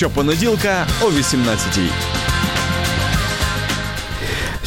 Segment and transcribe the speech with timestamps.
[0.00, 2.09] Щопонеділка о 18-й.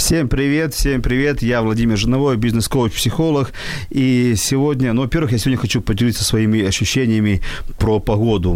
[0.04, 1.42] Всем привет, всем привет.
[1.42, 3.54] Я Владимир Жиновой, бизнес-коуч, психолог.
[3.90, 7.42] И сегодня, ну, во-первых, я сегодня хочу поделиться своими ощущениями
[7.78, 8.52] про погоду.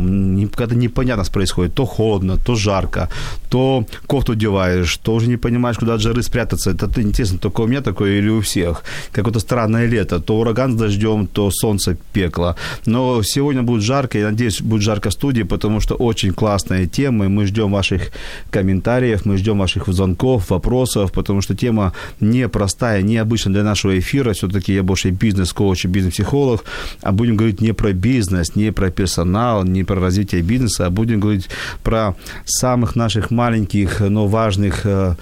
[0.54, 1.74] Когда непонятно происходит.
[1.74, 3.10] То холодно, то жарко,
[3.50, 6.72] то кофту одеваешь, то уже не понимаешь, куда от жары спрятаться.
[6.72, 8.84] Это интересно, только у меня такое или у всех.
[9.14, 10.20] Какое-то странное лето.
[10.20, 12.58] То ураган с дождем, то солнце пекло.
[12.86, 17.24] Но сегодня будет жарко, я надеюсь, будет жарко в студии, потому что очень классная тема.
[17.24, 18.12] И мы ждем ваших
[18.50, 24.34] комментариев, мы ждем ваших звонков, вопросов, потому что тема непростая, необычная для нашего эфира.
[24.34, 26.64] Все-таки я больше бизнес-коуч и бизнес-психолог.
[27.02, 31.20] А будем говорить не про бизнес, не про персонал, не про развитие бизнеса, а будем
[31.20, 31.50] говорить
[31.84, 32.16] про
[32.46, 35.16] самых наших маленьких, но важных э,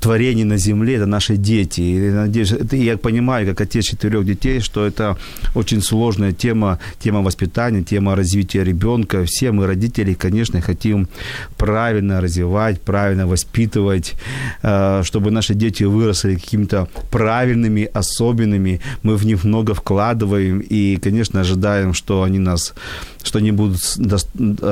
[0.00, 1.80] творений на земле, это наши дети.
[1.80, 5.16] И, надеюсь, это, я понимаю, как отец четырех детей, что это
[5.54, 9.24] очень сложная тема, тема воспитания, тема развития ребенка.
[9.24, 11.08] Все мы, родители, конечно, хотим
[11.56, 14.14] правильно развивать, правильно воспитывать,
[14.62, 18.80] э, чтобы наши дети выросли какими-то правильными, особенными.
[19.02, 22.74] Мы в них много вкладываем и, конечно, ожидаем, что они нас
[23.22, 23.80] что они будут,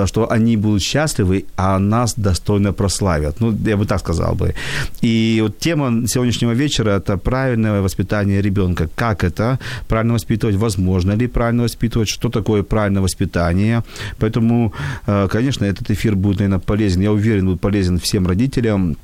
[0.07, 3.41] что они будут счастливы, а нас достойно прославят.
[3.41, 4.55] Ну, я бы так сказал бы.
[5.03, 8.89] И вот тема сегодняшнего вечера– это правильное воспитание ребенка.
[8.95, 9.59] Как это?
[9.89, 10.57] Правильно воспитывать?
[10.57, 12.09] Возможно ли правильно воспитывать?
[12.09, 13.83] Что такое правильное воспитание?
[14.19, 14.73] Поэтому,
[15.07, 17.03] э, конечно, этот эфир будет, наверное, полезен.
[17.03, 18.97] Я уверен, будет полезен всем родителям,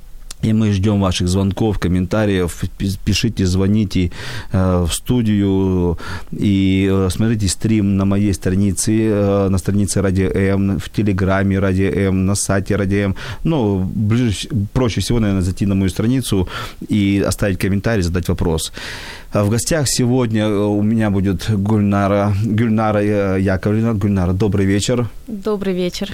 [0.44, 2.62] и мы ждем ваших звонков, комментариев.
[3.04, 4.10] Пишите, звоните
[4.52, 5.98] э, в студию
[6.32, 11.90] и э, смотрите стрим на моей странице, э, на странице Радио М, в Телеграме Радио
[12.08, 13.14] М, на сайте Радио М.
[13.44, 16.48] Ну, ближе, проще всего, наверное, зайти на мою страницу
[16.88, 18.72] и оставить комментарий, задать вопрос.
[19.34, 23.02] А в гостях сегодня у меня будет Гульнара, Гульнара
[23.36, 23.94] Яковлевна.
[23.94, 25.08] Гульнара, добрый вечер.
[25.26, 26.08] Добрый вечер.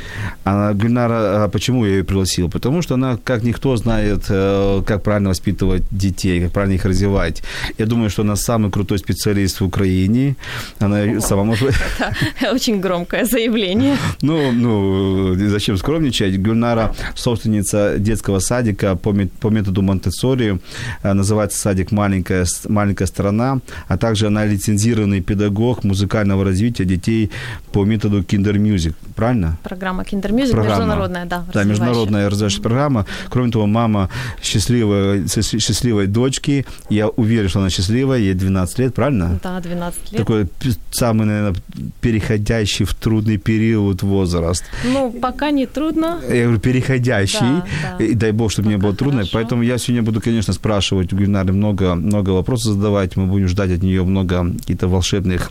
[0.45, 2.49] А Гульнара, почему я ее пригласил?
[2.49, 7.43] Потому что она, как никто, знает, э, как правильно воспитывать детей, как правильно их развивать.
[7.77, 10.37] Я думаю, что она самый крутой специалист в Украине.
[10.79, 11.75] Она О, сама может...
[12.41, 13.99] Это очень громкое заявление.
[14.23, 16.41] Ну, ну, зачем скромничать?
[16.41, 20.59] Гульнара собственница детского садика по, по методу Монтессори.
[21.03, 27.31] Называется садик «Маленькая, маленькая сторона», а также она лицензированный педагог музыкального развития детей
[27.73, 28.95] по методу Kinder Music.
[29.17, 29.59] Правильно?
[29.63, 30.69] Программа Kinder Music, программа.
[30.69, 31.45] международная, да.
[31.53, 33.07] Да, международная развивающая программа.
[33.29, 34.09] Кроме того, мама
[34.43, 36.65] счастливой, счастливой дочки.
[36.89, 39.39] Я уверен, что она счастливая, ей 12 лет, правильно?
[39.43, 40.19] Да, 12 лет.
[40.19, 40.47] Такой
[40.91, 41.55] самый, наверное,
[42.01, 44.65] переходящий в трудный период возраст.
[44.85, 46.21] Ну, пока не трудно.
[46.29, 47.41] Я говорю, переходящий.
[47.41, 48.05] Да, да.
[48.05, 49.19] И дай бог, чтобы пока не было трудно.
[49.21, 49.33] Хорошо.
[49.35, 53.00] Поэтому я сегодня буду, конечно, спрашивать у Гульнары много, много вопросов задавать.
[53.17, 55.51] Мы будем ждать от нее много каких-то волшебных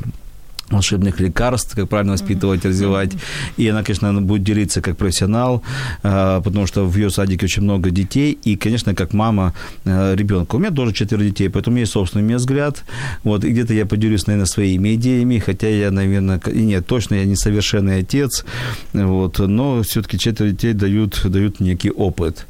[0.72, 3.12] волшебных лекарств, как правильно воспитывать, развивать.
[3.58, 5.64] И она, конечно, будет делиться как профессионал,
[6.04, 8.38] а, потому что в ее садике очень много детей.
[8.44, 9.54] И, конечно, как мама
[9.86, 10.56] а, ребенка.
[10.56, 12.84] У меня тоже четверо детей, поэтому есть собственный взгляд.
[13.24, 17.26] Вот, и где-то я поделюсь, наверное, своими идеями, хотя я, наверное, и нет, точно я
[17.26, 18.46] не совершенный отец,
[18.94, 22.46] вот, но все-таки четверо детей дают, дают некий опыт.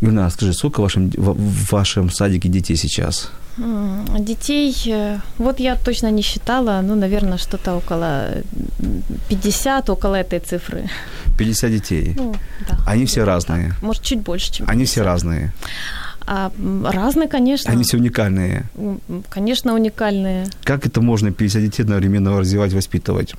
[0.00, 3.30] Юна, скажи, сколько в вашем, в вашем садике детей сейчас?
[4.18, 8.28] Детей, э, вот я точно не считала, ну, наверное, что-то около
[9.28, 10.88] 50, около этой цифры.
[11.38, 12.14] 50 детей?
[12.16, 12.34] Ну,
[12.68, 12.78] да.
[12.86, 13.72] Они все разные?
[13.82, 14.74] Может, чуть больше, чем 50.
[14.74, 15.52] Они все разные?
[16.26, 16.50] А,
[16.84, 17.72] разные, конечно.
[17.72, 18.64] Они все уникальные?
[19.28, 20.46] Конечно, уникальные.
[20.64, 23.34] Как это можно 50 детей одновременно развивать, воспитывать?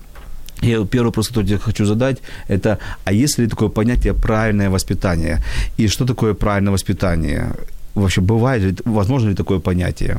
[0.61, 2.17] Я первый вопрос, который я хочу задать,
[2.47, 5.39] это, а есть ли такое понятие правильное воспитание?
[5.77, 7.51] И что такое правильное воспитание?
[7.95, 10.17] Вообще бывает возможно ли такое понятие?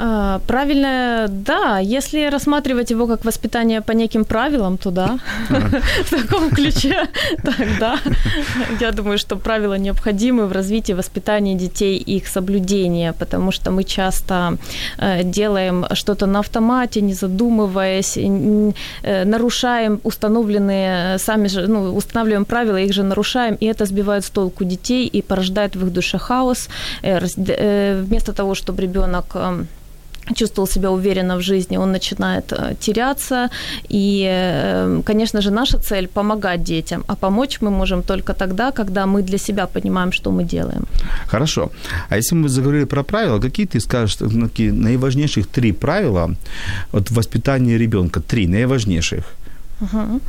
[0.00, 1.80] А, правильно, да.
[1.80, 5.18] Если рассматривать его как воспитание по неким правилам, то да.
[6.04, 7.08] В таком ключе,
[7.42, 7.98] тогда
[8.80, 13.82] я думаю, что правила необходимы в развитии воспитания детей и их соблюдения, потому что мы
[13.82, 14.56] часто
[14.98, 22.76] э, делаем что-то на автомате, не задумываясь, э, нарушаем установленные сами же, ну, устанавливаем правила,
[22.76, 26.68] их же нарушаем, и это сбивает с толку детей и порождает в их душе хаос.
[27.02, 29.36] Э, вместо того, чтобы ребенок
[30.34, 33.50] чувствовал себя уверенно в жизни, он начинает э, теряться.
[33.92, 39.06] И, э, конечно же, наша цель– помогать детям, а помочь мы можем только тогда, когда
[39.06, 40.84] мы для себя понимаем, что мы делаем.
[41.26, 41.70] Хорошо.
[42.10, 46.30] А если мы заговорили про правила, какие ты скажешь такие наиважнейших три правила
[46.92, 48.20] вот, в воспитании ребенка?
[48.20, 49.24] Три наиважнейших.
[49.80, 50.20] Угу.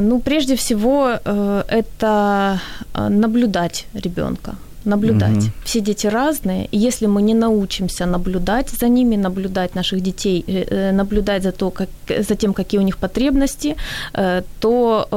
[0.00, 2.60] Ну, прежде всего, э, это
[2.94, 4.54] наблюдать ребенка
[4.86, 5.36] наблюдать.
[5.36, 5.52] Угу.
[5.64, 10.64] Все дети разные, и если мы не научимся наблюдать за ними, наблюдать наших детей, э,
[10.70, 13.76] э, наблюдать за, то, как, за тем, какие у них потребности,
[14.14, 15.08] э, то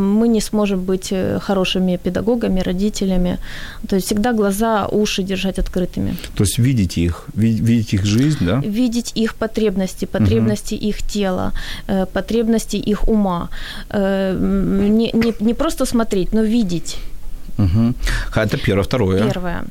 [0.00, 3.38] мы не сможем быть хорошими педагогами, родителями.
[3.88, 6.16] То есть всегда глаза, уши держать открытыми.
[6.34, 8.62] То есть видеть их, видеть их жизнь, да?
[8.64, 10.88] Видеть их потребности, потребности угу.
[10.88, 11.52] их тела,
[12.12, 13.48] потребности их ума.
[13.92, 16.98] Не, не, не просто смотреть, но видеть
[17.58, 17.94] Угу.
[18.34, 18.84] Это первое.
[18.84, 19.22] Второе.
[19.28, 19.64] Первое.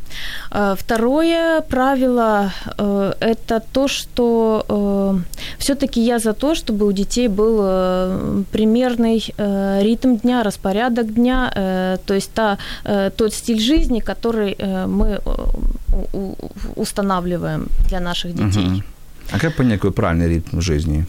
[0.52, 7.28] Э, второе правило э,– это то, что э, все-таки я за то, чтобы у детей
[7.28, 9.24] был примерный
[9.84, 12.58] ритм дня, распорядок дня, то есть та,
[13.18, 14.56] тот стиль жизни, который
[14.88, 15.20] мы
[16.76, 18.68] устанавливаем для наших детей.
[18.68, 18.84] Угу.
[19.32, 21.06] А как понять, какой правильный ритм жизни?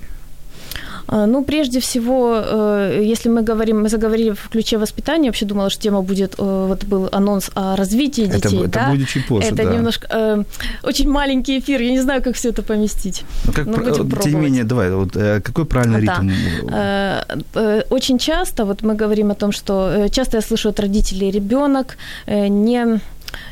[1.13, 5.69] А, ну, прежде всего, э, если мы говорим, мы заговорили в ключе воспитания, вообще думала,
[5.71, 8.61] что тема будет, э, вот был анонс о развитии детей.
[8.61, 8.81] Это, да?
[8.81, 9.75] это будет чуть позже, Это да.
[9.75, 10.45] немножко, э,
[10.83, 13.25] очень маленький эфир, я не знаю, как все это поместить.
[13.47, 14.35] Ну, как, но будем тем пробовать.
[14.35, 16.31] не менее, давай, вот какой правильный ритм?
[16.71, 17.25] Да.
[17.91, 23.01] Очень часто, вот мы говорим о том, что часто я слышу от родителей, ребенок не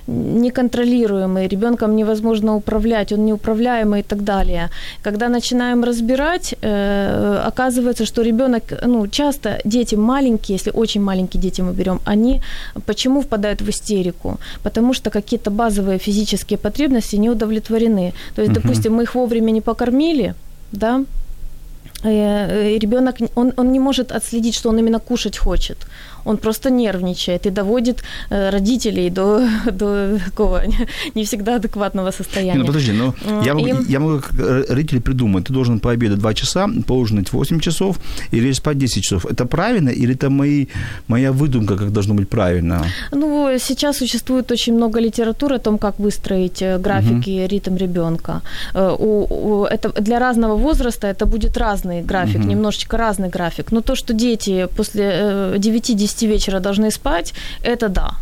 [0.06, 4.70] неконтролируемый, ребенком невозможно управлять, он неуправляемый и так далее.
[5.02, 11.62] Когда начинаем разбирать, э, оказывается, что ребенок, ну, часто дети маленькие, если очень маленькие дети
[11.62, 12.40] мы берем, они
[12.86, 14.38] почему впадают в истерику?
[14.62, 18.12] Потому что какие-то базовые физические потребности не удовлетворены.
[18.34, 18.62] То есть, uh-huh.
[18.62, 20.34] допустим, мы их вовремя не покормили,
[20.72, 21.04] да,
[22.04, 25.78] э, ребенок, он, он не может отследить, что он именно кушать хочет
[26.24, 30.62] он просто нервничает и доводит э, родителей до, до такого
[31.14, 32.60] не всегда адекватного состояния.
[32.60, 33.14] Ну, подожди, ну,
[33.44, 33.92] я, могу, и...
[33.92, 37.96] я могу как родитель придумать, ты должен пообедать 2 часа, поужинать 8 часов
[38.32, 39.26] или спать 10 часов.
[39.26, 40.66] Это правильно или это мои,
[41.08, 42.84] моя выдумка, как должно быть правильно?
[43.12, 47.48] Ну, сейчас существует очень много литературы о том, как выстроить э, графики, угу.
[47.48, 48.42] ритм ребенка.
[48.74, 52.48] Э, у, у, это для разного возраста это будет разный график, угу.
[52.48, 53.72] немножечко разный график.
[53.72, 55.04] Но то, что дети после
[55.56, 58.16] 9-10 10 вечера должны спать, это да.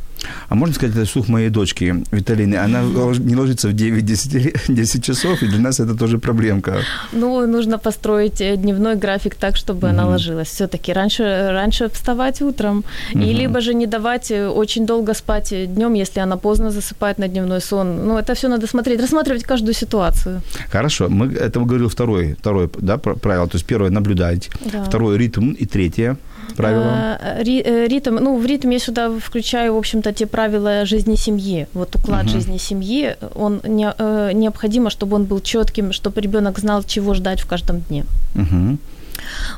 [0.49, 2.57] А можно сказать, это слух моей дочки Виталины.
[2.57, 2.83] Она
[3.19, 6.79] не ложится в 9-10 10 часов, и для нас это тоже проблемка.
[7.13, 9.95] Ну, нужно построить э, дневной график так, чтобы угу.
[9.95, 10.49] она ложилась.
[10.49, 12.85] Все-таки раньше, раньше вставать утром.
[13.15, 13.23] Угу.
[13.23, 17.29] И либо же не давать э, очень долго спать днем, если она поздно засыпает на
[17.29, 18.07] дневной сон.
[18.07, 20.41] Ну, это все надо смотреть, рассматривать каждую ситуацию.
[20.73, 21.09] Хорошо.
[21.09, 23.47] Мы, это говорил второй, второй да, правило.
[23.47, 24.51] То есть первое– наблюдать.
[24.73, 24.85] Да.
[24.85, 25.53] Второе– ритм.
[25.61, 26.17] И третье–
[26.59, 27.19] правила?
[27.21, 31.67] Э, э, ритм, ну, в ритм я сюда включаю, в общем-то, те правила жизни семьи.
[31.75, 32.33] Вот уклад uh-huh.
[32.33, 37.41] жизни семьи, он не, э, необходимо, чтобы он был четким, чтобы ребенок знал, чего ждать
[37.41, 38.05] в каждом дне.
[38.35, 38.77] Uh-huh.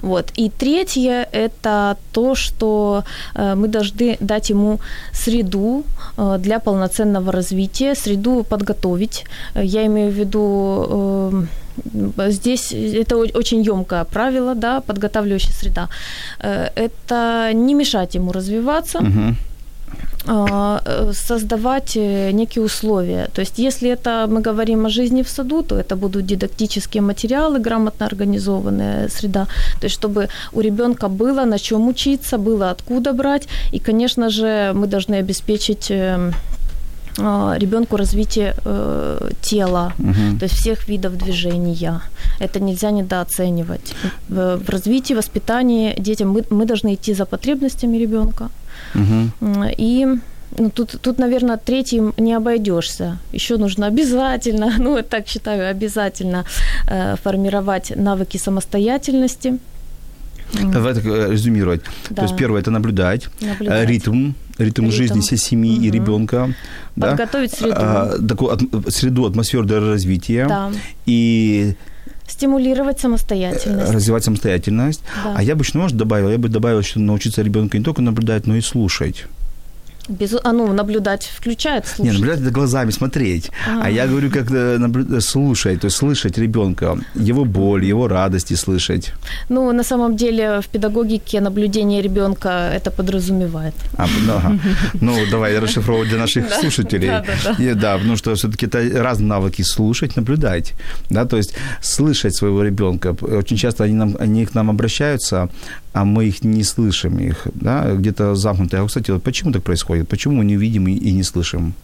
[0.02, 0.32] Вот.
[0.38, 3.04] И третье– это то, что
[3.34, 4.80] мы должны дать ему
[5.12, 5.84] среду
[6.38, 9.24] для полноценного развития, среду подготовить.
[9.54, 11.46] Я имею в виду
[12.28, 15.88] Здесь это очень емкое правило, да, подготавливающая среда.
[16.40, 18.98] Э, это не мешать ему развиваться.
[18.98, 19.34] Угу
[21.12, 23.28] создавать э, некие условия.
[23.32, 27.58] То есть, если это мы говорим о жизни в саду, то это будут дидактические материалы,
[27.58, 29.46] грамотно организованная среда.
[29.80, 33.48] То есть, чтобы у ребенка было на чем учиться, было откуда брать.
[33.72, 36.34] И, конечно же, мы должны обеспечить эм,
[37.20, 40.38] ребенку развитие э, тела, угу.
[40.38, 42.00] то есть всех видов движения.
[42.40, 43.94] Это нельзя недооценивать.
[44.28, 48.48] В, в развитии, воспитании детям мы, мы должны идти за потребностями ребенка.
[48.94, 49.64] Угу.
[49.78, 50.06] И
[50.58, 53.18] ну, тут, тут, наверное, третьим не обойдешься.
[53.32, 56.44] Еще нужно обязательно, ну, я так считаю, обязательно
[56.88, 59.58] э, формировать навыки самостоятельности.
[60.52, 61.82] Давай так э, резюмировать.
[62.10, 62.16] Да.
[62.16, 63.88] То есть первое это наблюдать, наблюдать.
[63.88, 65.84] ритм, ритм, ритм жизни всей семьи угу.
[65.84, 66.54] и ребенка.
[66.94, 67.56] Подготовить да?
[67.56, 67.76] среду.
[67.76, 70.46] А, такую от, среду, атмосферу для развития.
[70.48, 70.70] Да.
[71.06, 71.74] И
[72.26, 73.92] стимулировать самостоятельность.
[73.92, 75.02] Развивать самостоятельность.
[75.24, 75.34] Да.
[75.36, 78.46] А я бы еще, может, добавил, я бы добавил, что научиться ребенка не только наблюдать,
[78.46, 79.26] но и слушать.
[80.10, 82.04] Без, а ну, наблюдать включает, слушать.
[82.04, 83.50] Не, наблюдать это глазами смотреть.
[83.68, 85.20] А, а я говорю, как э, наблю...
[85.20, 89.12] слушать, то есть слышать ребенка, его боль, его радости слышать.
[89.48, 93.74] Ну, на самом деле в педагогике наблюдение ребенка это подразумевает.
[93.96, 94.58] А, ну, ага.
[95.00, 97.08] ну, давай расшифровывать для наших слушателей.
[97.08, 97.64] Да, да, да.
[97.64, 100.74] И, да, потому что все-таки это разные навыки слушать, наблюдать.
[101.10, 103.16] Да, то есть слышать своего ребенка.
[103.20, 105.48] Очень часто они, нам, они к нам обращаются,
[105.92, 108.82] а мы их не слышим, их, да, где-то замкнутые.
[108.82, 110.08] А, кстати, вот почему так происходит?
[110.08, 111.74] Почему не видим и не слышим?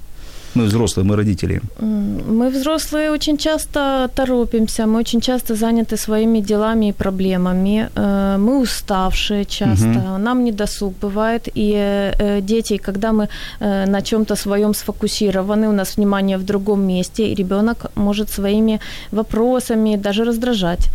[0.57, 1.61] Мы взрослые, мы родители.
[1.81, 7.91] Мы взрослые очень часто торопимся, мы очень часто заняты своими делами и проблемами.
[7.95, 10.19] Э, мы уставшие часто, угу.
[10.19, 11.49] нам не досуг бывает.
[11.59, 11.75] И
[12.19, 13.29] э, дети, когда мы
[13.61, 18.81] э, на чем-то своем сфокусированы, у нас внимание в другом месте, и ребенок может своими
[19.13, 20.89] вопросами даже раздражать.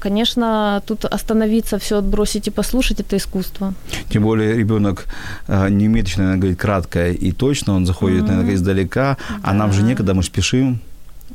[0.00, 3.72] Конечно, тут остановиться, все отбросить и послушать это искусство.
[4.10, 5.06] Тем более ребенок
[5.48, 9.16] не умеет, наверное, говорить кратко и точно, он заходит, mm наверное, издалека да.
[9.42, 10.80] а нам же некогда, мы спешим.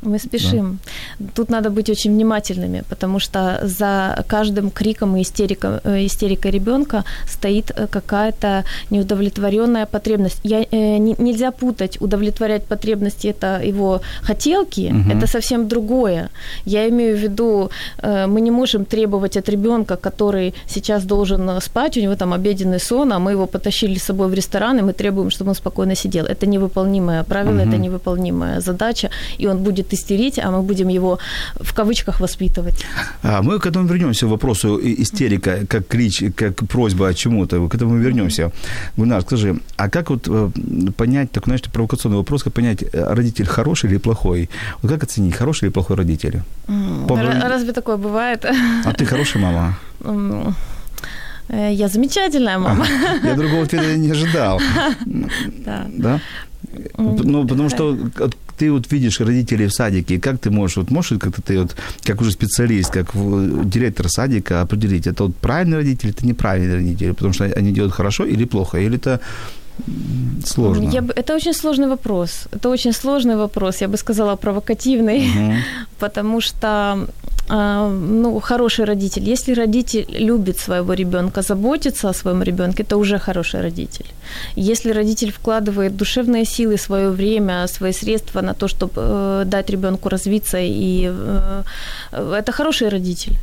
[0.02, 0.78] Мы спешим.
[1.18, 1.26] Да.
[1.34, 7.04] Тут надо быть очень внимательными, потому что за каждым криком и истерикой, э, истерикой ребенка
[7.26, 10.40] стоит э, какая-то неудовлетворенная потребность.
[10.44, 15.10] Я, э, не, нельзя путать удовлетворять потребности это его хотелки, угу.
[15.10, 16.28] это совсем другое.
[16.66, 17.70] Я имею в виду,
[18.02, 22.80] э, мы не можем требовать от ребенка, который сейчас должен спать, у него там обеденный
[22.80, 25.94] сон, а мы его потащили с собой в ресторан, и мы требуем, чтобы он спокойно
[25.94, 26.26] сидел.
[26.26, 27.68] Это невыполнимое правило, угу.
[27.68, 31.18] это невыполнимая задача, и он будет истерить, а мы будем его
[31.60, 32.84] в кавычках воспитывать.
[33.22, 37.74] А мы к этому вернемся, к вопросу истерика, как крич, как просьба о чему-то, к
[37.74, 38.50] этому вернемся.
[38.96, 40.50] Гунар, скажи, а как вот э,
[40.96, 44.48] понять, так, знаешь, провокационный вопрос, как понять, э, родитель хороший или плохой?
[44.82, 46.42] Вот как оценить, хороший или плохой родитель?
[46.68, 48.44] Mm, Разве такое бывает?
[48.84, 49.78] А ты хорошая мама?
[51.48, 52.86] Э, я замечательная мама.
[53.22, 54.60] Я другого ответа не ожидал.
[55.64, 55.86] Да.
[55.88, 56.20] Да?
[56.96, 57.96] Ну, потому что
[58.56, 62.20] ты вот видишь родителей в садике, как ты можешь, вот можешь как-то ты вот, как
[62.20, 63.10] уже специалист, как
[63.68, 68.24] директор садика определить, это вот правильный родитель, это неправильный родитель, потому что они делают хорошо
[68.24, 69.20] или плохо, или это
[70.44, 70.90] сложно?
[70.90, 72.48] Я, это очень сложный вопрос.
[72.52, 75.52] Это очень сложный вопрос, я бы сказала, провокативный, угу.
[75.98, 77.06] потому что
[77.48, 79.30] а, ну, хороший родитель.
[79.30, 84.06] Если родитель любит своего ребенка, заботится о своем ребенке, это уже хороший родитель.
[84.56, 90.08] Если родитель вкладывает душевные силы, свое время, свои средства на то, чтобы э, дать ребенку
[90.08, 91.62] развиться, и э,
[92.12, 93.36] это хороший родитель.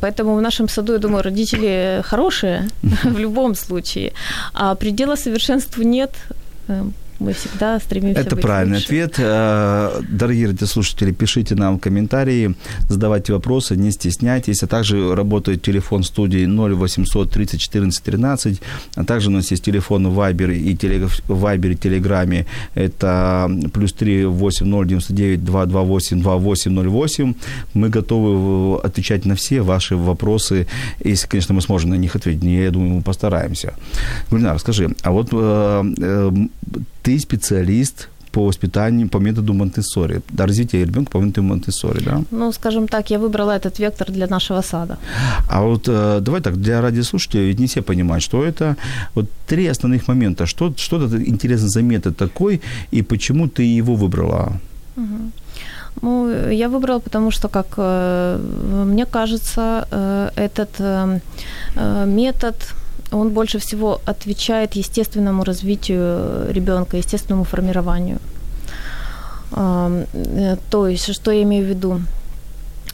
[0.00, 2.68] Поэтому в нашем саду, я думаю, родители хорошие
[3.04, 4.12] в любом случае.
[4.54, 5.16] А предела
[5.64, 6.12] совершенству нет
[7.24, 8.86] мы всегда стремимся Это правильный лучше.
[8.86, 9.14] ответ.
[9.18, 12.54] Э, дорогие радиослушатели, пишите нам комментарии,
[12.88, 14.62] задавайте вопросы, не стесняйтесь.
[14.62, 18.60] А также работает телефон студии 0800 30 14 13.
[18.96, 21.10] А также у нас есть телефон в Viber и, телег...
[21.28, 22.46] Viber и Телеграме.
[22.74, 27.34] Это плюс 3 8099 228 2808.
[27.74, 30.66] Мы готовы отвечать на все ваши вопросы,
[31.02, 32.44] если, конечно, мы сможем на них ответить.
[32.44, 33.74] Я думаю, мы постараемся.
[34.30, 36.30] Гульнар, скажи, а вот э, э,
[37.04, 42.22] ты специалист по воспитанию, по методу Монтессори, да, развития ребенка по методу Монтессори, да?
[42.30, 44.96] Ну, скажем так, я выбрала этот вектор для нашего сада.
[45.50, 48.76] А вот э, давай так, для радиослушателей, ведь не все понимают, что это.
[49.14, 50.46] Вот три основных момента.
[50.46, 52.60] Что, что это интересно за метод такой,
[52.94, 54.52] и почему ты его выбрала?
[54.96, 55.30] Угу.
[56.02, 58.38] Ну, я выбрала, потому что, как э,
[58.86, 61.20] мне кажется, э, этот э,
[61.76, 62.54] э метод
[63.14, 68.18] он больше всего отвечает естественному развитию ребенка, естественному формированию.
[69.56, 72.00] Э, то есть, что я имею в виду?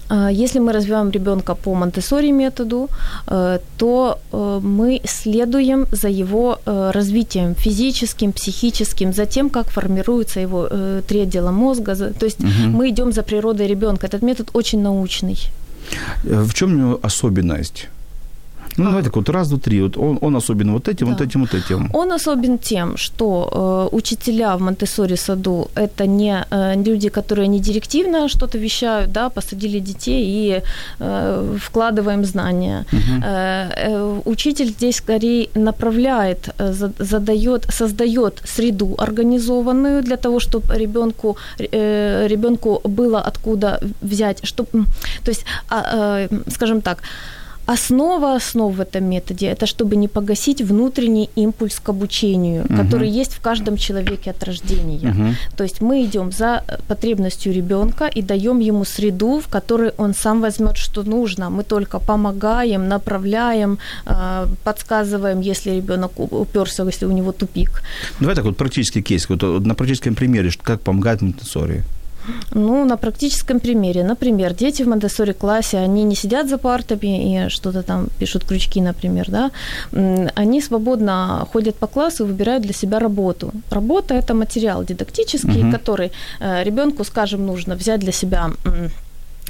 [0.08, 2.88] А, если мы развиваем ребенка по Монтессори методу,
[3.26, 10.68] э, то э, мы следуем за его развитием физическим, психическим, за тем, как формируются его
[11.08, 11.94] три отдела мозга.
[11.94, 12.78] То есть угу.
[12.78, 14.06] мы идем за природой ребенка.
[14.06, 15.38] Этот метод очень научный.
[16.24, 17.88] В чем особенность?
[18.76, 19.82] Ну, давай так вот, раз, два, три.
[19.82, 21.12] Вот он, он особен вот этим, да.
[21.12, 21.90] вот этим, вот этим.
[21.94, 24.86] Он особен тем, что э, учителя в монте
[25.16, 30.62] саду– это не э, люди, которые не директивно что-то вещают, да, посадили детей и
[31.00, 32.84] э, вкладываем знания.
[32.92, 33.22] Угу.
[33.24, 41.36] Э, э, учитель здесь скорее направляет, э, задает, создает среду организованную для того, чтобы ребенку,
[41.58, 44.84] э, ребенку было откуда взять, чтобы,
[45.24, 47.02] то есть, э, э, скажем так,
[47.72, 52.76] основа основ в этом методе– это чтобы не погасить внутренний импульс к обучению, угу.
[52.76, 55.10] который есть в каждом человеке от рождения.
[55.10, 55.56] Угу.
[55.56, 60.40] То есть мы идем за потребностью ребенка и даем ему среду, в которой он сам
[60.40, 61.50] возьмет, что нужно.
[61.50, 67.82] Мы только помогаем, направляем, а, подсказываем, если ребенок уперся, если у него тупик.
[68.20, 71.84] Давай так вот практический кейс, вот на практическом примере, как помогает Монтессори.
[72.54, 74.04] Ну, на практическом примере.
[74.04, 78.80] Например, дети в Монтессори классе, они не сидят за партами и что-то там пишут крючки,
[78.80, 79.50] например, да.
[80.34, 83.52] Они свободно ходят по классу и выбирают для себя работу.
[83.70, 85.72] Работа– это материал дидактический, угу.
[85.72, 88.50] который э, ребенку, скажем, нужно взять для себя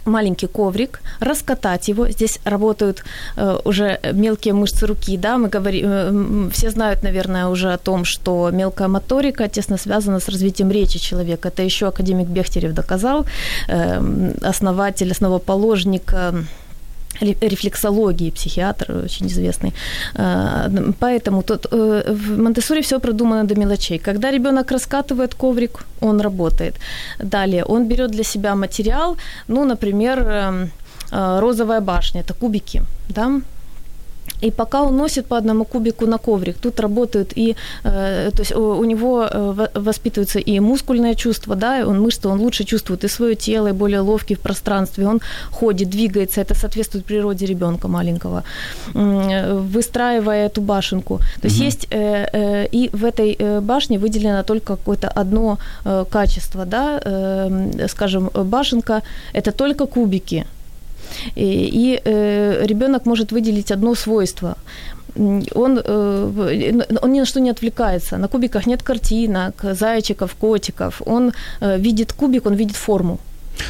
[0.05, 2.09] маленький коврик, раскатать его.
[2.09, 3.05] Здесь работают
[3.37, 8.05] э, уже мелкие мышцы руки, да, мы говорим, э, все знают, наверное, уже о том,
[8.05, 11.49] что мелкая моторика тесно связана с развитием речи человека.
[11.49, 13.27] Это еще академик Бехтерев доказал,
[13.69, 16.33] э, основатель, основоположник э,
[17.21, 19.73] рефлексологии, психиатр очень известный.
[20.15, 23.99] А, поэтому тут э, в Монтессори все продумано до мелочей.
[23.99, 26.75] Когда ребенок раскатывает коврик, он работает.
[27.19, 29.17] Далее он берет для себя материал,
[29.49, 30.71] ну, например, эм,
[31.13, 33.41] э, розовая башня, это кубики, да,
[34.41, 38.53] и пока он носит по одному кубику на коврик, тут работают и, э, то есть
[38.53, 43.09] у, у него э, воспитываются и мускульное чувство, да, он мышцы, он лучше чувствует и
[43.09, 45.21] свое тело, и более ловкий в пространстве, он
[45.51, 48.43] ходит, двигается, это соответствует природе ребенка маленького,
[48.95, 51.19] выстраивая эту башенку.
[51.41, 51.65] То есть угу.
[51.65, 57.01] есть э, э, и в этой э, башне выделено только какое-то одно э, качество, да,
[57.05, 60.47] э, скажем, башенка– это только кубики,
[61.35, 64.57] и, и э, ребенок может выделить одно свойство
[65.55, 68.17] он, э, он ни на что не отвлекается.
[68.17, 71.03] На кубиках нет картинок, зайчиков, котиков.
[71.07, 73.19] Он э, видит кубик, он видит форму.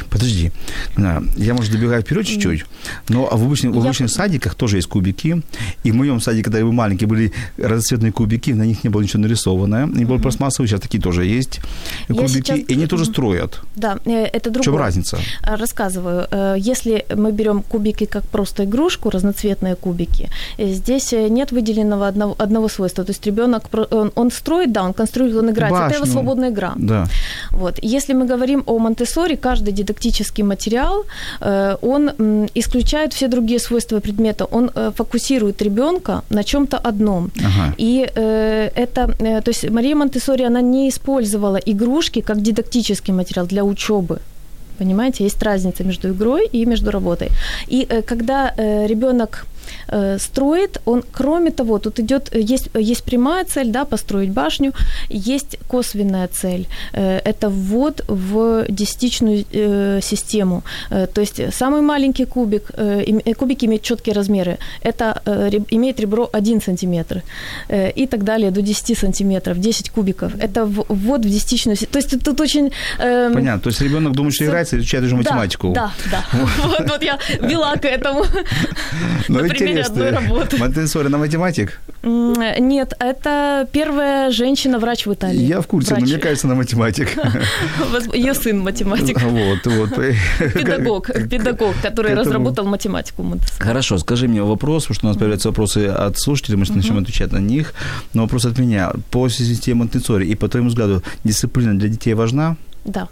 [0.09, 0.51] Подожди,
[0.97, 2.65] я, может, добегаю вперед чуть-чуть,
[3.09, 4.15] но в обычных, в обычных я...
[4.15, 5.41] садиках тоже есть кубики,
[5.83, 9.01] и в моем садике, когда я был маленький, были разноцветные кубики, на них не было
[9.01, 11.59] ничего нарисованное, они были пластмассовые, сейчас такие тоже есть,
[12.07, 12.59] кубики, сейчас...
[12.59, 13.59] и они тоже строят.
[13.75, 14.61] Да, э, это другое.
[14.61, 15.17] В чем разница?
[15.43, 16.27] Э, рассказываю.
[16.31, 22.69] Э, если мы берем кубики как просто игрушку, разноцветные кубики, здесь нет выделенного одного, одного
[22.69, 25.87] свойства, то есть ребенок, он, он строит, да, он конструирует, он играет, Башню.
[25.87, 26.73] это его свободная игра.
[26.75, 27.07] Да.
[27.51, 27.79] Вот.
[27.81, 31.05] Если мы говорим о Монтессори, каждый дидактический материал,
[31.41, 37.31] э, он исключает все другие свойства предмета, он э, фокусирует ребенка на чем-то одном.
[37.39, 37.75] Ага.
[37.77, 43.63] И э, это, то есть Мария Монтессори, она не использовала игрушки как дидактический материал для
[43.63, 44.19] учебы.
[44.77, 47.29] Понимаете, есть разница между игрой и между работой.
[47.71, 48.53] И когда
[48.87, 49.45] ребенок
[49.87, 54.73] Э, строит, он, кроме того, тут идет, есть, есть прямая цель, да, построить башню,
[55.09, 62.71] есть косвенная цель, э, это ввод в десятичную э, систему, то есть самый маленький кубик,
[63.37, 65.21] кубик имеет четкие размеры, это
[65.71, 67.23] имеет ребро 1 сантиметр
[67.69, 72.41] и так далее до 10 сантиметров, 10 кубиков, это ввод в десятичную то есть тут
[72.41, 72.71] очень...
[72.99, 75.71] Эм, Понятно, то есть ребенок думает, что играется, изучает уже математику.
[75.73, 76.39] Да, да, да.
[76.63, 78.25] Вот, вот я вела к этому.
[79.27, 80.57] Но одной работы.
[80.57, 81.79] Монтессори на математик?
[82.03, 85.41] Нет, это первая женщина-врач в Италии.
[85.41, 86.01] Я в курсе, врач.
[86.01, 87.09] но мне кажется, на математик.
[88.13, 89.21] Ее сын математик.
[89.31, 89.89] Вот, вот.
[90.53, 93.25] Педагог, педагог, который разработал математику.
[93.59, 97.31] Хорошо, скажи мне вопрос, потому что у нас появляются вопросы от слушателей, мы начнем отвечать
[97.31, 97.73] на них.
[98.13, 98.91] Но вопрос от меня.
[99.09, 102.55] По системе Монтессори и по твоему взгляду, дисциплина для детей важна?
[102.85, 103.07] Да.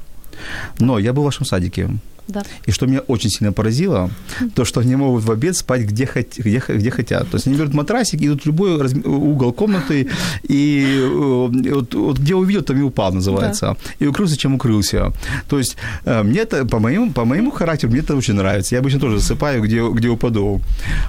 [0.79, 1.89] Но я был в вашем садике.
[2.29, 2.43] Да.
[2.65, 4.09] И что меня очень сильно поразило,
[4.55, 7.29] то, что они могут в обед спать где, хот- где, где хотят.
[7.29, 8.93] То есть они берут матрасик, идут в любой раз...
[8.93, 10.07] угол комнаты,
[10.47, 13.65] и э, вот, вот где увидел, там и упал, называется.
[13.65, 14.05] Да.
[14.05, 15.11] И укрылся, чем укрылся.
[15.49, 18.75] То есть э, мне это, по моему, по моему характеру, мне это очень нравится.
[18.75, 20.61] Я обычно тоже засыпаю, где, где упаду.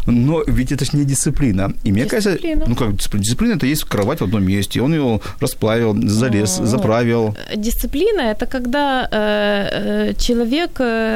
[0.06, 1.72] Но ведь это же не дисциплина.
[1.84, 2.60] И мне дисциплина.
[2.60, 3.24] кажется, ну как дисциплина?
[3.24, 4.80] Дисциплина– это есть кровать в одном месте.
[4.80, 7.36] Он его расплавил, залез, заправил.
[7.54, 11.09] Дисциплина– это когда э, человек Э,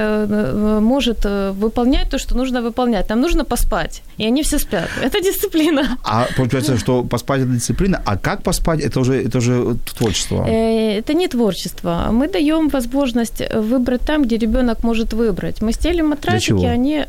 [0.80, 3.08] может э, выполнять то, что нужно выполнять.
[3.10, 4.88] Нам нужно поспать, и они все спят.
[5.02, 5.98] Это дисциплина.
[6.04, 10.46] А получается, что поспать это дисциплина, а как поспать это уже это уже творчество?
[10.48, 12.08] Э, это не творчество.
[12.12, 15.62] Мы даем возможность выбрать там, где ребенок может выбрать.
[15.62, 17.04] Мы стелим матрасики, они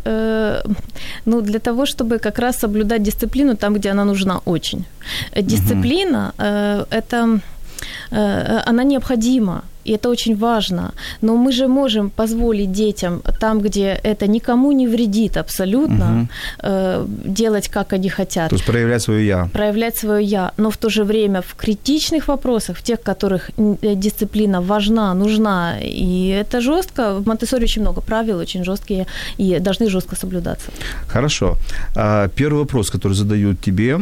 [1.26, 4.86] ну для того, чтобы как раз соблюдать дисциплину там, где она нужна очень.
[5.36, 6.88] Дисциплина угу.
[6.90, 7.40] это
[8.12, 10.92] она необходима и это очень важно.
[11.22, 16.28] Но мы же можем позволить детям там, где это никому не вредит абсолютно,
[16.64, 17.08] угу.
[17.26, 18.50] делать, как они хотят.
[18.50, 19.50] То есть проявлять свое «я».
[19.54, 23.96] Проявлять свое «я, но в то же время в критичных вопросах, в тех, которых э,
[23.96, 27.14] дисциплина важна, нужна, и это жестко.
[27.14, 29.06] В монте очень много правил, очень жесткие,
[29.38, 30.72] и должны жестко соблюдаться.
[31.08, 31.58] Хорошо.
[31.96, 33.98] А, первый вопрос, который задают тебе.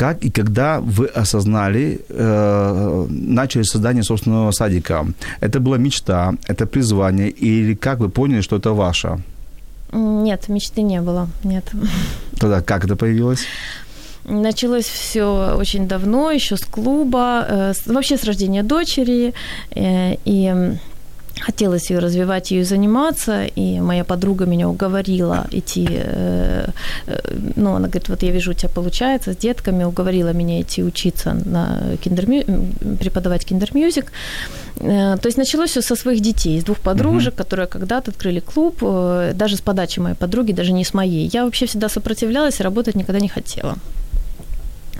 [0.00, 5.06] Как и когда вы осознали, э, начали создание собственного садика?
[5.40, 9.18] Это была мечта, это призвание, или как вы поняли, что это ваше?
[9.92, 11.64] Нет, мечты не было, нет.
[12.38, 13.44] Тогда как это появилось?
[14.24, 19.34] Началось все очень давно, еще с клуба, э, вообще с рождения дочери.
[19.74, 20.78] Э, и
[21.40, 26.68] хотелось ее развивать, ее заниматься, и моя подруга меня уговорила идти, э,
[27.06, 27.20] э,
[27.56, 31.32] ну, она говорит, вот я вижу, у тебя получается с детками, уговорила меня идти учиться
[31.32, 32.26] на киндер
[33.00, 34.12] преподавать Kindermusik.
[34.76, 37.38] Э, то есть началось все со своих детей, с двух подружек, uh-huh.
[37.38, 38.78] которые когда-то открыли клуб,
[39.34, 41.30] даже с подачи моей подруги, даже не с моей.
[41.32, 43.76] Я вообще всегда сопротивлялась работать никогда не хотела.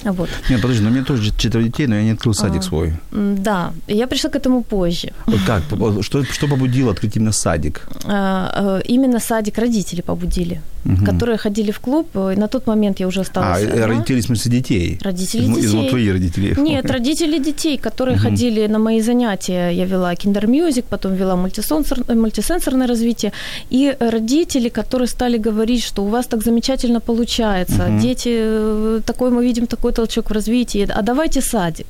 [0.04, 0.28] Вот.
[0.48, 2.92] Нет, подожди, но у меня тоже четверо детей, но я не открыл садик а, свой.
[3.10, 5.12] Да, я пришла к этому позже.
[5.26, 5.62] Вот как?
[6.02, 7.86] Что, что побудило открыть именно садик?
[8.04, 11.04] А, а, именно садик родители побудили, угу.
[11.04, 12.08] которые ходили в клуб.
[12.16, 13.86] И на тот момент я уже осталась А, одна.
[13.86, 14.98] родители, в смысле, детей?
[15.02, 15.84] Родители из, детей.
[15.84, 16.54] Из твои родители?
[16.58, 18.24] Нет, родители детей, которые угу.
[18.24, 19.70] ходили на мои занятия.
[19.70, 23.32] Я вела Kindermusik, потом вела мультисенсор, мультисенсорное развитие.
[23.70, 27.86] И родители, которые стали говорить, что у вас так замечательно получается.
[27.88, 28.00] Угу.
[28.00, 31.86] Дети, э, такой мы видим, такой толчок в развитии, а давайте садик.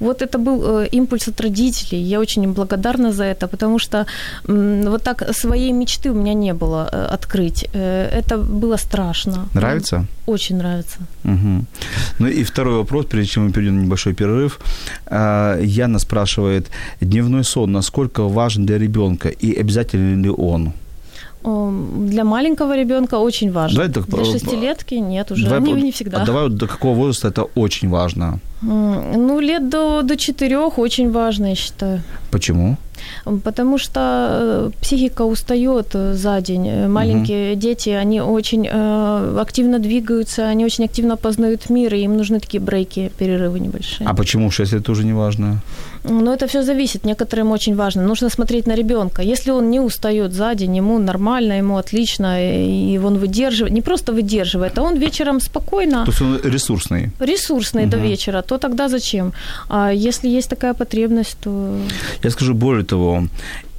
[0.00, 2.02] Вот это был э, импульс от родителей.
[2.02, 4.06] Я очень им благодарна за это, потому что
[4.44, 7.68] вот так своей мечты у меня не было э, открыть.
[7.74, 9.48] Э, это было страшно.
[9.54, 10.06] Нравится?
[10.26, 10.98] Очень нравится.
[11.24, 11.64] Угу.
[12.18, 14.60] Ну и второй вопрос, прежде чем мы перейдем на небольшой перерыв.
[15.10, 20.72] Яна спрашивает, дневной сон насколько важен для ребенка и обязательно ли он?
[21.44, 23.76] Для маленького ребенка очень важно.
[23.76, 26.22] Давай так, Для шестилетки нет, уже давай, не, не всегда.
[26.22, 28.38] А давай до какого возраста это очень важно?
[28.62, 32.02] Ну, лет до, до четырех очень важно, я считаю.
[32.30, 32.76] Почему?
[33.44, 36.68] Потому что э, психика устает э, за день.
[36.68, 37.60] Э, маленькие угу.
[37.60, 38.68] дети, они очень
[39.40, 44.08] активно двигаются, они очень активно познают мир, и им нужны такие брейки, перерывы небольшие.
[44.08, 45.60] А почему в 6 лет тоже не важно?
[46.04, 47.04] Ну, это все зависит.
[47.04, 48.02] Некоторым очень важно.
[48.02, 49.22] Нужно смотреть на ребенка.
[49.22, 54.12] Если он не устает за день, ему нормально, ему отлично, и он выдерживает, не просто
[54.12, 56.04] выдерживает, а он вечером спокойно...
[56.04, 57.10] То есть он ресурсный?
[57.20, 57.90] Ресурсный угу.
[57.90, 58.42] до вечера.
[58.42, 59.32] То тогда зачем?
[59.68, 61.76] А если есть такая потребность, то...
[62.24, 63.24] Я скажу более того,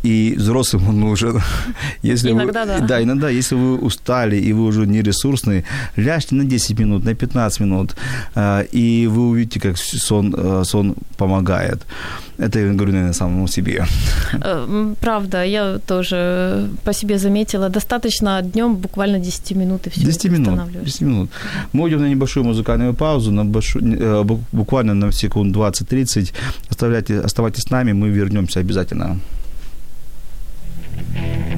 [0.03, 1.41] и взрослым он нужен.
[2.03, 2.87] Если иногда, вы, да.
[2.87, 5.63] Да, иногда, если вы устали и вы уже не ресурсные,
[5.97, 7.95] ляжьте на 10 минут, на 15 минут,
[8.35, 11.85] а, и вы увидите, как сон, а, сон помогает.
[12.37, 13.85] Это я говорю, наверное, самому себе.
[14.33, 17.69] Э, правда, я тоже по себе заметила.
[17.69, 20.05] Достаточно днем буквально 10 минут и все.
[20.05, 20.59] 10 минут.
[20.85, 21.29] 10 минут.
[21.73, 26.33] Мы уйдем на небольшую музыкальную паузу, на большую, э, буквально на секунд 20-30.
[26.69, 29.17] Оставляйте, оставайтесь с нами, мы вернемся обязательно.
[31.13, 31.52] Thank you.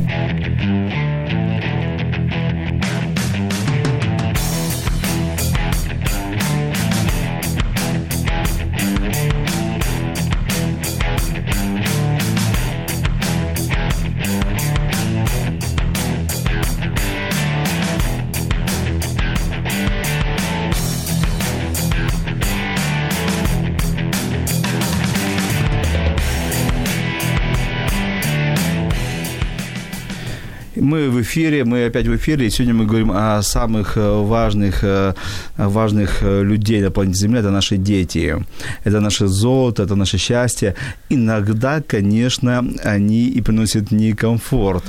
[30.86, 34.84] Мы в эфире, мы опять в эфире, и сегодня мы говорим о самых э, важных,
[34.84, 35.14] э,
[35.58, 38.36] важных э, людей на планете Земля, это наши дети.
[38.84, 40.76] Это наше золото, это наше счастье.
[41.10, 44.84] Иногда, конечно, они и приносят некомфорт.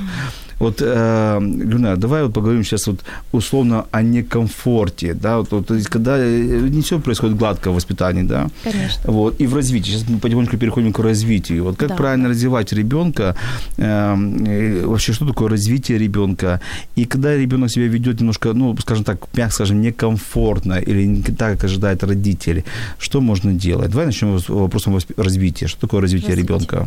[0.59, 3.01] Вот, э, Люна, давай вот поговорим сейчас вот
[3.33, 7.75] условно о некомфорте, да, вот, вот, то есть, когда э, не все происходит гладко в
[7.75, 9.13] воспитании, да, Конечно.
[9.13, 9.91] вот, и в развитии.
[9.91, 11.65] Сейчас мы потихоньку переходим к развитию.
[11.65, 11.95] Вот как да.
[11.95, 13.37] правильно развивать ребенка,
[13.77, 16.61] э, вообще что такое развитие ребенка,
[16.97, 21.57] и когда ребенок себя ведет немножко, ну, скажем так, мягко скажем, некомфортно или не так,
[21.57, 22.65] как ожидает родители,
[22.99, 23.91] что можно делать?
[23.91, 25.67] Давай начнем с вопросом развития.
[25.67, 26.57] Что такое развитие, развитие.
[26.57, 26.87] ребенка?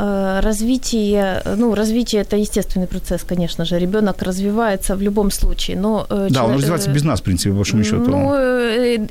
[0.00, 3.78] Э, развитие, ну, развитие это естественный процесс, конечно же.
[3.80, 6.06] Ребенок развивается в любом случае, но...
[6.10, 8.10] э, Да, он развивается без нас, в принципе, по большому счету.
[8.10, 8.34] Ну,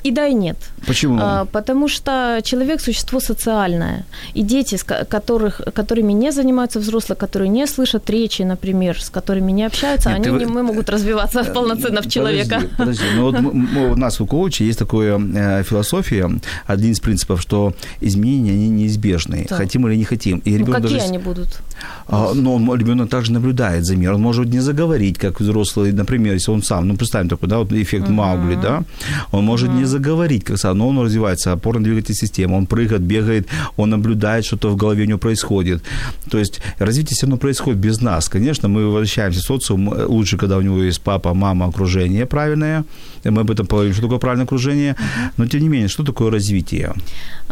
[0.04, 0.58] и да, и нет.
[0.88, 1.20] Почему?
[1.22, 4.06] А, потому что человек– существо социальное.
[4.34, 4.78] И дети,
[5.10, 10.28] которых, которыми не занимаются взрослые, которые не слышат речи, например, с которыми не общаются, нет,
[10.28, 10.46] они ты...
[10.46, 12.62] не могут развиваться полноценно в человека.
[12.78, 13.04] Подожди, подожди.
[13.16, 16.30] Ну, вот мы, у нас у коуча есть такая э, философия,
[16.66, 19.56] один из принципов, что изменения, они неизбежны, да.
[19.56, 20.40] хотим или не хотим.
[20.46, 21.10] И ребенок ну, какие даже...
[21.10, 21.62] они будут?
[22.08, 24.16] А, но ребенок также наблюдает за миром.
[24.16, 27.72] Он может не заговорить, как взрослый, например, если он сам, ну, представим такой, да, вот
[27.72, 28.12] эффект uh-huh.
[28.12, 28.84] Маугли, да,
[29.32, 29.80] он может uh-huh.
[29.80, 34.70] не заговорить, как сам, но он развивается, опорно-двигательная система, он прыгает, бегает, он наблюдает, что-то
[34.70, 35.84] в голове у него происходит.
[36.30, 38.30] То есть развитие все равно происходит без нас.
[38.30, 42.84] Конечно, мы возвращаемся в социум лучше, когда у него есть папа, мама, окружение правильное.
[43.24, 44.96] Мы об этом поговорим, что такое правильное окружение.
[45.38, 46.94] Но, тем не менее, что такое развитие?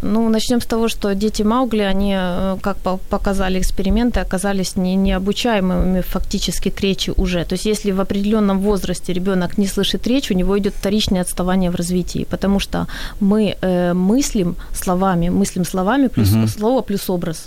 [0.02, 2.78] Ну, начнем с того, что дети Маугли, они, э, как
[3.10, 7.46] показали эксперименты, оказались не, необучаемыми фактически к речи уже.
[7.46, 11.72] То есть если в определенном возрасте ребенок не слышит речь, у него идет вторичное отставание
[11.72, 12.88] в развитии, потому что
[13.20, 16.48] мы э, мыслим словами, мыслим словами плюс угу.
[16.48, 17.46] слово плюс образ.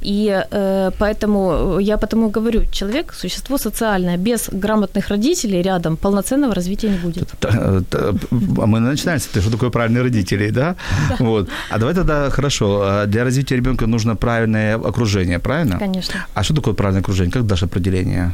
[0.00, 4.16] И э, поэтому я потому говорю, человек– существо социальное.
[4.16, 7.28] Без грамотных родителей рядом полноценного развития не будет.
[7.42, 10.74] А мы начинаем с что такое правильные родители, да?
[11.08, 11.16] да.
[11.18, 11.48] Вот.
[11.70, 15.78] А давай тогда, хорошо, а для развития ребенка нужно правильное окружение, правильно?
[15.78, 16.26] Конечно.
[16.34, 17.32] А что такое правильное окружение?
[17.32, 18.32] Как дашь определение?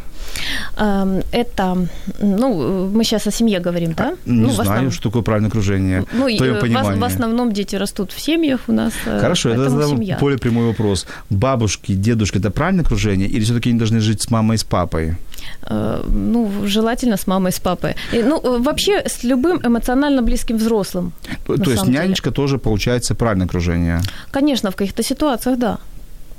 [0.77, 1.89] Эм, это,
[2.21, 4.15] ну, мы сейчас о семье говорим, да?
[4.27, 4.95] Не ну, знаю, основ...
[4.95, 6.05] что такое правильное окружение.
[6.13, 8.93] Ну, в, в, в основном дети растут в семьях у нас.
[9.07, 11.07] Э, Хорошо, это задам более прямой вопрос.
[11.31, 13.29] Бабушки, дедушки– это правильное окружение?
[13.29, 15.17] Или все-таки они должны жить с мамой и с папой?
[15.63, 17.95] Э, ну, желательно с мамой, с папой.
[18.13, 21.13] Ну, э, вообще с любым эмоционально близким взрослым.
[21.47, 22.35] То есть нянечка деле.
[22.35, 24.01] тоже получается правильное окружение?
[24.31, 25.79] Конечно, в каких-то ситуациях, да.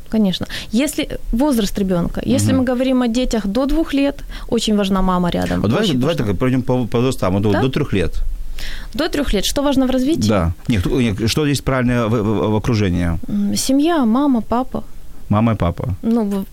[0.10, 0.48] Конечно.
[0.72, 2.60] Если возраст ребенка, если угу.
[2.60, 5.62] мы говорим о детях до двух лет, очень важна мама рядом.
[5.62, 7.34] Вот давай, давай так пройдем по, по возрастам.
[7.34, 7.62] Вот да?
[7.62, 8.12] До трех лет.
[8.94, 9.46] До трех лет.
[9.46, 10.30] Что важно в развитии?
[10.30, 10.52] Да.
[10.68, 10.86] Нет,
[11.28, 13.20] что есть правильное в, в, в окружении?
[13.56, 14.84] Семья, мама, папа.
[15.30, 15.96] Мама и папа.
[16.04, 16.46] Ну,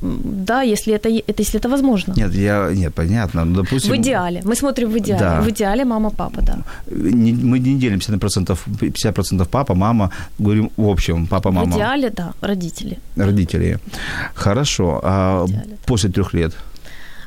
[0.46, 2.14] да, если это, это, если это возможно.
[2.16, 3.44] Нет, я, нет, понятно.
[3.44, 3.92] Ну, допустим...
[3.92, 4.42] В идеале.
[4.44, 5.20] Мы смотрим в идеале.
[5.20, 5.40] Да.
[5.40, 6.58] В идеале мама, папа, да.
[6.90, 10.10] Не, мы не делим 50%, 50% папа, мама.
[10.38, 11.72] Говорим в общем, папа, мама.
[11.72, 12.98] В идеале, да, родители.
[13.16, 13.78] Родители.
[14.34, 15.00] Хорошо.
[15.02, 16.52] А идеале, после трех лет?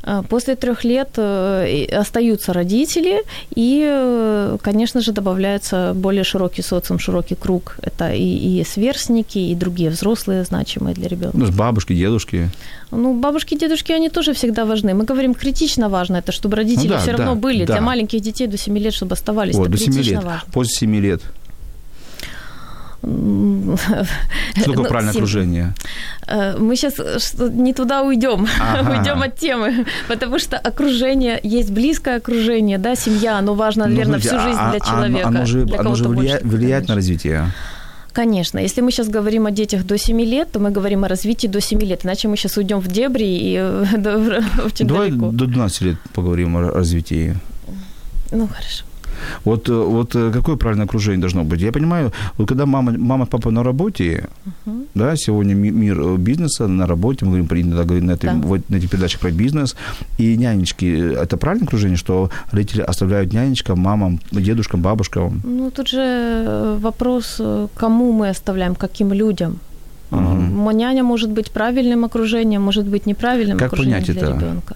[0.03, 3.23] Э, после трех лет э, остаются родители,
[3.55, 7.77] и, э, конечно же, добавляется более широкий социум, широкий круг.
[7.81, 11.38] Это и, и сверстники, и другие взрослые, значимые для ребенка.
[11.38, 12.49] Ну, бабушки, дедушки.
[12.91, 14.93] Ну, бабушки, дедушки, они тоже всегда важны.
[14.93, 17.65] Мы говорим, критично важно это, чтобы родители ну, да, все равно да, были.
[17.65, 17.73] Да.
[17.73, 19.55] Для маленьких детей до 7 лет, чтобы оставались.
[19.55, 20.23] Это до 7 лет.
[20.23, 20.41] Важно.
[20.51, 21.21] После 7 лет.
[23.01, 25.73] Что такое ну, правильное окружение?
[26.27, 28.91] Э, мы сейчас не туда уйдем, ага.
[28.99, 34.19] уйдем от темы, потому что окружение, есть близкое окружение, да, семья, оно важно, ну, наверное,
[34.19, 35.27] всю жизнь а, для человека.
[35.27, 37.51] Оно же, для оно же влияет, влияет на развитие.
[38.12, 38.59] Конечно.
[38.59, 41.62] Если мы сейчас говорим о детях до 7 лет, то мы говорим о развитии до
[41.62, 42.05] 7 лет.
[42.05, 43.85] Иначе мы сейчас уйдем в дебри и э,
[44.65, 45.31] очень Давай далеко.
[45.31, 47.38] до 12 лет поговорим о развитии.
[48.31, 48.83] Ну, хорошо.
[49.45, 51.62] Вот, э, вот э, какое правильное окружение должно быть?
[51.62, 54.88] Я понимаю, вот когда мама, мама папа на работе, uh-huh.
[54.95, 58.47] да, сегодня мир э, бизнеса на работе, мы говорим, принято говорить на, этой, да.
[58.47, 59.75] вот, на этих передачах про бизнес,
[60.19, 65.41] и нянечки, это правильное окружение, что родители оставляют нянечкам, мамам, дедушкам, бабушкам?
[65.43, 67.41] Ну, тут же вопрос,
[67.75, 69.60] кому мы оставляем, каким людям.
[70.12, 70.71] Угу.
[70.71, 74.25] Няня может быть правильным окружением, может быть неправильным как окружением для это?
[74.25, 74.75] ребенка.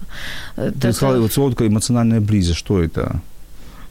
[0.56, 0.92] Ты это...
[0.92, 3.20] сказала, вот слово эмоциональная близость, что это?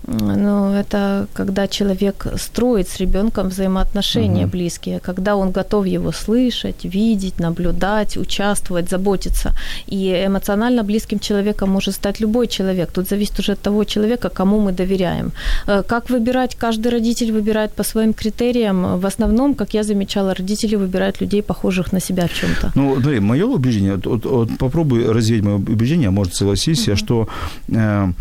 [0.08, 4.52] Ну, это когда человек строит с ребенком взаимоотношения угу.
[4.52, 9.54] близкие, когда он готов его слышать, видеть, наблюдать, участвовать, заботиться.
[9.88, 12.92] И эмоционально близким человеком может стать любой человек.
[12.92, 15.32] Тут зависит уже от того человека, кому мы доверяем.
[15.68, 16.56] Э, как выбирать?
[16.56, 19.00] Каждый родитель выбирает по своим критериям.
[19.00, 22.72] В основном, как я замечала, родители выбирают людей, похожих на себя в чем-то.
[22.76, 26.98] Ну, смотри, мое убеждение, вот, вот, вот попробуй развеять мое убеждение, может, согласись, угу.
[26.98, 27.28] что
[27.70, 28.12] э,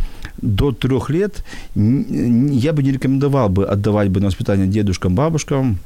[0.42, 5.78] до трех лет я бы не рекомендовал бы отдавать бы на воспитание дедушкам, бабушкам.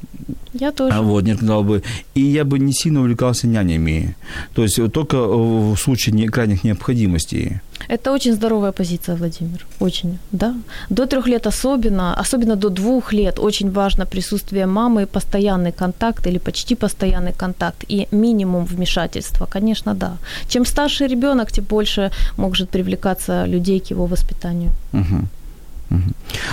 [0.55, 0.95] Я тоже.
[0.97, 1.83] А вот, не рекомендовал бы.
[2.15, 4.17] И я бы не сильно увлекался нянями.
[4.55, 7.61] То есть только в случае крайних необходимостей.
[7.89, 9.67] Это очень здоровая позиция, Владимир.
[9.81, 10.55] Очень, да.
[10.91, 16.39] До трех лет особенно, особенно до двух лет очень важно присутствие мамы, постоянный контакт или
[16.39, 19.47] почти постоянный контакт и минимум вмешательства.
[19.47, 20.17] Конечно, да.
[20.49, 24.71] Чем старше ребенок, тем больше может привлекаться людей к его воспитанию.
[24.93, 25.29] Угу.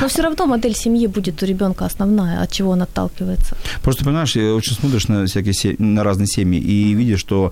[0.02, 3.56] Но все равно модель семьи будет у ребенка основная, от чего он отталкивается.
[3.82, 7.52] Просто понимаешь, очень смотришь на всякие на разные семьи и видишь, что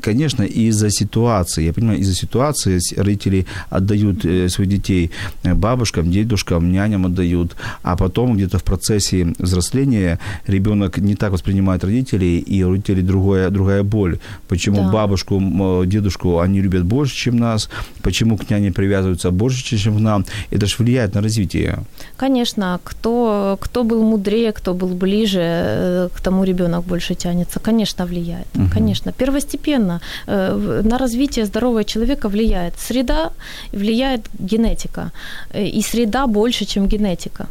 [0.00, 5.10] конечно, из-за ситуации, я понимаю, из-за ситуации родители отдают э, своих детей
[5.42, 11.84] э, бабушкам, дедушкам, няням отдают, а потом где-то в процессе взросления ребенок не так воспринимает
[11.84, 14.18] родителей, и у родителей другая, другая боль.
[14.48, 14.90] Почему да.
[14.90, 15.40] бабушку,
[15.86, 17.68] дедушку они любят больше, чем нас,
[18.02, 20.24] почему к няне привязываются больше, чем к нам.
[20.50, 21.78] Это же влияет на развитие.
[22.16, 27.60] Конечно, кто, кто был мудрее, кто был ближе, э, к тому ребенок больше тянется.
[27.60, 28.46] Конечно, влияет.
[28.54, 28.64] Угу.
[28.72, 33.30] Конечно, первостепенно Безусловно, э, на развитие здорового человека влияет среда,
[33.72, 35.10] влияет генетика.
[35.52, 37.46] Э, и среда больше, чем генетика.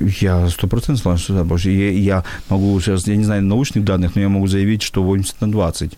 [0.00, 1.70] Я сто процентов согласен, что больше.
[1.70, 5.40] Я, я могу сейчас, я не знаю научных данных, но я могу заявить, что 80
[5.40, 5.90] на 20.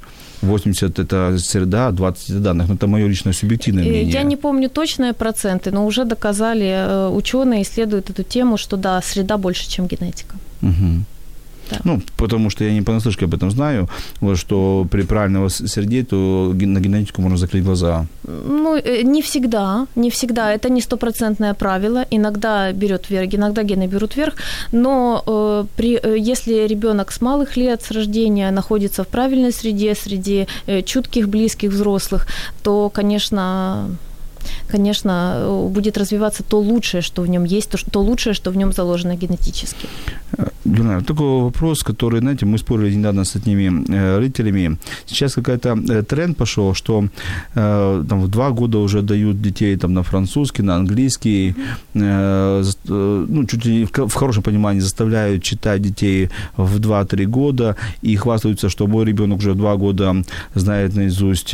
[0.43, 2.69] 80– это среда, 20– это данных.
[2.69, 4.12] Но это мое личное субъективное мнение.
[4.12, 9.01] Я не помню точные проценты, но уже доказали, э, ученые исследуют эту тему, что да,
[9.03, 10.35] среда больше, чем генетика.
[10.62, 11.05] Угу.
[11.70, 11.80] Да.
[11.85, 13.88] Ну, потому что я не понаслышке об этом знаю,
[14.20, 18.06] вот, что при правильном сердце, то на генетику можно закрыть глаза.
[18.24, 20.52] Ну, э, не всегда, не всегда.
[20.52, 22.04] Это не стопроцентное правило.
[22.11, 24.35] Иногда берет вверх, иногда гены берут вверх.
[24.72, 29.94] Но э, при, э, если ребенок с малых лет, с рождения находится в правильной среде,
[29.94, 32.26] среди э, чутких, близких взрослых,
[32.62, 33.88] то, конечно,
[34.70, 38.57] конечно, э, будет развиваться то лучшее, что в нем есть, то, то лучшее, что в
[38.57, 39.88] нем заложено генетически.
[40.64, 44.76] Лена, такой вопрос, который, знаете, мы спорили недавно с одними э, родителями.
[45.07, 47.05] Сейчас какой-то э, тренд пошел, что
[47.55, 51.55] там в два года уже дают детей там на французский, на английский,
[51.94, 58.87] ну, чуть ли в хорошем понимании заставляют читать детей в 2-3 года и хвастаются, что
[58.87, 60.16] мой ребенок уже в 2 года
[60.55, 61.50] знает наизусть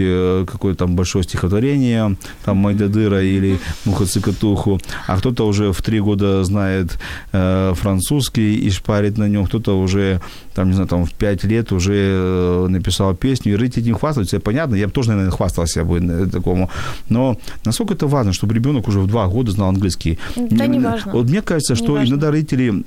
[0.46, 6.98] какое-то там большое стихотворение, там Майдадыра или Мухацикатуху, а кто-то уже в три года знает
[7.32, 10.20] э, французский и шпарит на нем, кто-то уже,
[10.54, 14.40] там, не знаю, там в пять лет уже э, написал песню, и рыть этим хвастаются,
[14.40, 16.70] понятно, я бы тоже, наверное, хвастался бы э, такому,
[17.08, 20.18] но насколько это важно, чтобы ребенок уже в два года знал английский?
[20.36, 21.12] Да, не важно.
[21.12, 22.84] Вот мне кажется, не что иногда родители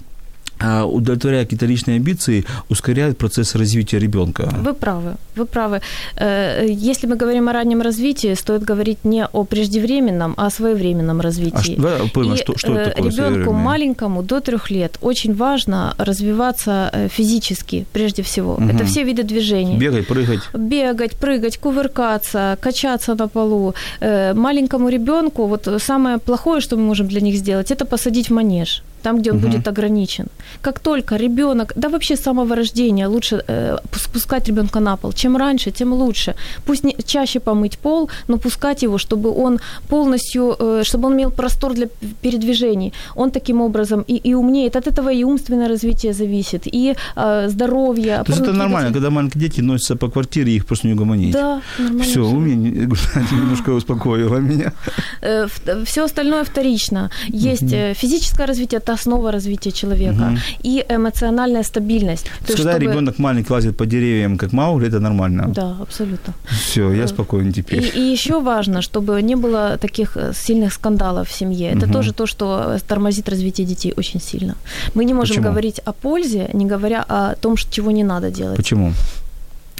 [0.86, 4.50] удовлетворяя какие-то личные амбиции, ускоряют процесс развития ребенка.
[4.64, 5.82] Вы правы, вы правы.
[6.16, 11.22] Э, если мы говорим о раннем развитии, стоит говорить не о преждевременном, а о своевременном
[11.22, 11.76] развитии.
[11.78, 16.90] А что, поймем, что, что это такое Ребенку маленькому до трех лет очень важно развиваться
[16.94, 18.54] э, физически, прежде всего.
[18.54, 18.64] Угу.
[18.64, 19.78] Это все виды движений.
[19.78, 20.42] Бегать, прыгать.
[20.54, 23.74] Бегать, прыгать, кувыркаться, качаться на полу.
[24.02, 28.34] Э, маленькому ребенку вот самое плохое, что мы можем для них сделать, это посадить в
[28.34, 29.48] манеж там, где он угу.
[29.48, 30.28] будет ограничен.
[30.62, 35.14] Как только ребенок, да вообще с самого рождения лучше э, спускать ребенка на пол.
[35.14, 36.34] Чем раньше, тем лучше.
[36.66, 41.32] Пусть не, чаще помыть пол, но пускать его, чтобы он полностью, э, чтобы он имел
[41.32, 41.88] простор для
[42.22, 42.94] передвижений.
[43.16, 44.76] Он таким образом и, и умнеет.
[44.76, 48.24] От этого и умственное развитие зависит, и э, здоровье.
[48.26, 51.34] То есть это нормально, когда маленькие дети носятся по квартире, их просто не угомонить.
[51.34, 52.04] Да, нормально.
[52.04, 52.88] Все, у меня
[53.32, 54.74] немножко успокоило меня.
[55.22, 55.48] Э,
[55.86, 57.10] Все остальное вторично.
[57.28, 60.32] Есть физическое развитие, это основа развития человека.
[60.32, 60.38] Угу.
[60.64, 62.26] И эмоциональная стабильность.
[62.26, 62.86] То есть, когда чтобы...
[62.86, 65.48] ребенок маленький лазит по деревьям, как Маугли, это нормально.
[65.48, 66.34] Да, абсолютно.
[66.46, 67.84] Все, я э, спокоен теперь.
[67.84, 71.70] И, и еще важно, чтобы не было таких э, сильных скандалов в семье.
[71.78, 71.94] Это угу.
[71.94, 74.56] тоже то, что тормозит развитие детей очень сильно.
[74.96, 75.52] Мы не можем Почему?
[75.52, 78.58] говорить о пользе, не говоря о том, чего не надо делать.
[78.58, 78.94] Почему?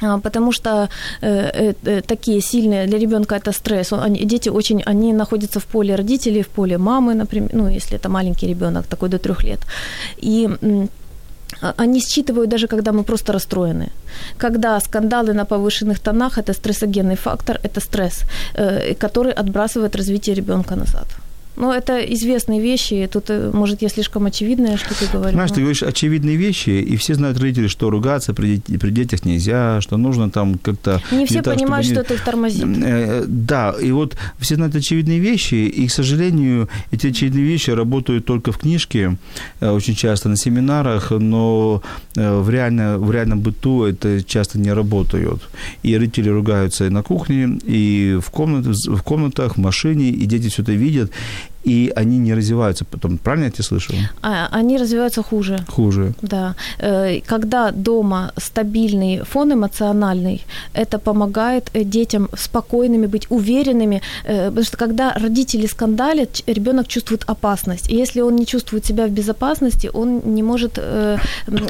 [0.02, 0.90] А, потому что
[1.22, 3.94] э, э, такие сильные для ребенка это стресс.
[3.94, 8.10] Они, дети очень, они находятся в поле родителей, в поле мамы, например, ну если это
[8.10, 9.60] маленький ребенок такой до трех лет,
[10.18, 10.50] и
[11.78, 13.90] они считывают даже когда мы просто расстроены.
[14.38, 20.76] Когда скандалы на повышенных тонах это стрессогенный фактор, это стресс, э, который отбрасывает развитие ребенка
[20.76, 21.08] назад.
[21.60, 23.10] Ну, это известные вещи.
[23.12, 25.34] Тут, э, может, я слишком очевидное что-то говорю.
[25.34, 25.56] Знаешь, но...
[25.56, 29.98] ты говоришь очевидные вещи, и все знают родители, что ругаться при, при детях нельзя, что
[29.98, 31.02] нужно там как-то...
[31.12, 32.66] Не все так, понимают, что это их тормозит.
[32.66, 38.24] Э, да, и вот все знают очевидные вещи, и, к сожалению, эти очевидные вещи работают
[38.24, 39.18] только в книжке,
[39.60, 41.82] э, очень часто на семинарах, но
[42.16, 45.42] в, реально, в реальном быту это часто не работают.
[45.84, 50.48] И родители ругаются и на кухне, и в, комнат, в комнатах, в машине, и дети
[50.48, 51.12] все это видят
[51.70, 53.18] и они не развиваются потом.
[53.18, 53.94] Правильно я тебя слышу?
[54.22, 55.58] А, они развиваются хуже.
[55.68, 56.14] Хуже.
[56.22, 56.56] Да.
[56.80, 60.42] Э, когда дома стабильный фон эмоциональный,
[60.74, 64.02] это помогает э, детям спокойными быть, уверенными.
[64.26, 67.92] Э, потому что когда родители скандалят, ребенок чувствует опасность.
[67.92, 70.80] И если он не чувствует себя в безопасности, он не может,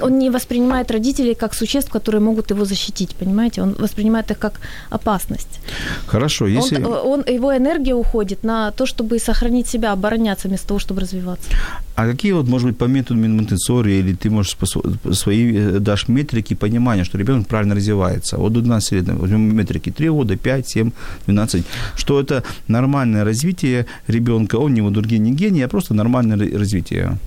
[0.01, 3.62] он не воспринимает родителей как существ, которые могут его защитить, понимаете?
[3.62, 4.53] Он воспринимает их как
[4.91, 5.59] опасность.
[6.07, 6.83] Хорошо, если...
[6.83, 11.02] Он, он, его энергия уходит на то, чтобы сохранить себя всегда обороняться вместо того, чтобы
[11.02, 11.49] развиваться.
[11.95, 14.58] А какие вот, может быть, по методу Монтессори, или ты можешь
[15.13, 18.38] свои э, дашь метрики понимания, что ребенок правильно развивается?
[18.38, 20.91] Вот до 12 лет, возьмем метрики 3 года, 5, 7,
[21.28, 27.17] 12, что это нормальное развитие ребенка, он не водурген, не гений, а просто нормальное развитие.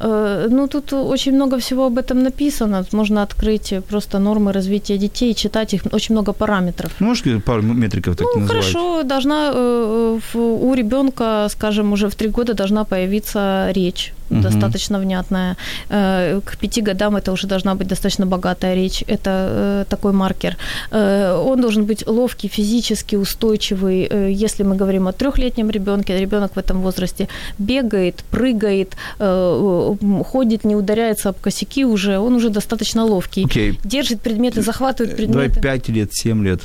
[0.00, 2.84] Э, ну, тут очень много всего об этом написано.
[2.92, 6.90] Можно открыть просто нормы развития детей, читать их, очень много параметров.
[7.00, 12.28] Ну, можешь пару метриков так ну, хорошо, должна э, у ребенка, скажем, уже в три
[12.28, 14.42] года должна появиться речь угу.
[14.42, 15.56] достаточно внятная.
[15.88, 19.04] Э, к пяти годам это уже должна быть достаточно богатая речь.
[19.08, 20.56] Это э, такой маркер.
[20.90, 24.08] Э, он должен быть ловкий, физически устойчивый.
[24.42, 31.28] Если мы говорим о трехлетнем ребенке, ребенок в этом возрасте бегает, прыгает, ходит, не ударяется
[31.28, 33.44] об косяки уже, он уже достаточно ловкий.
[33.44, 33.76] Okay.
[33.84, 35.60] Держит предметы, захватывает предметы.
[35.60, 36.60] Давай 5 лет, 7 лет.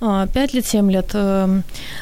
[0.00, 1.14] 5 лет, 7 лет.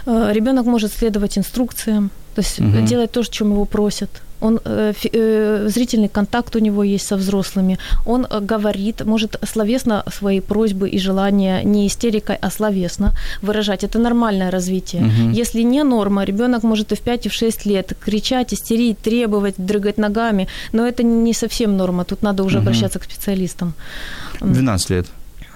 [0.06, 2.10] Ребенок может следовать инструкциям,
[2.40, 2.86] то есть угу.
[2.86, 7.78] делать то, чем его просят он э, э, зрительный контакт у него есть со взрослыми,
[8.06, 13.12] он э, говорит, может словесно свои просьбы и желания не истерикой, а словесно
[13.42, 13.84] выражать.
[13.84, 15.02] Это нормальное развитие.
[15.02, 15.38] Угу.
[15.40, 19.54] Если не норма, ребенок может и в 5, и в 6 лет кричать, истерить, требовать,
[19.58, 22.04] дрыгать ногами, но это не совсем норма.
[22.04, 22.62] Тут надо уже угу.
[22.62, 23.74] обращаться к специалистам.
[24.40, 25.06] 12 лет.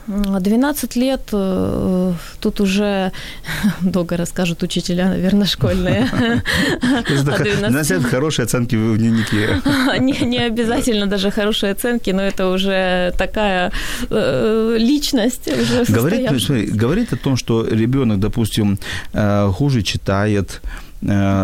[0.07, 3.13] 12 лет, э, тут уже
[3.81, 6.09] долго расскажут учителя, наверное, школьные.
[7.09, 9.61] 12 лет хорошие оценки в дневнике.
[9.99, 13.73] Не, обязательно даже хорошие оценки, но это уже такая
[14.11, 15.49] э, личность.
[15.49, 18.79] Уже говорит, о том, что ребенок, допустим,
[19.13, 20.61] э, хуже читает,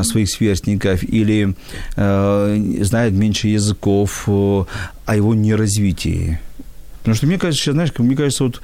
[0.03, 1.55] своих сверстников или
[1.95, 4.67] знает меньше языков, о
[5.15, 6.39] его неразвитии.
[7.01, 8.61] Потому что мне кажется, сейчас, знаешь, мне кажется, вот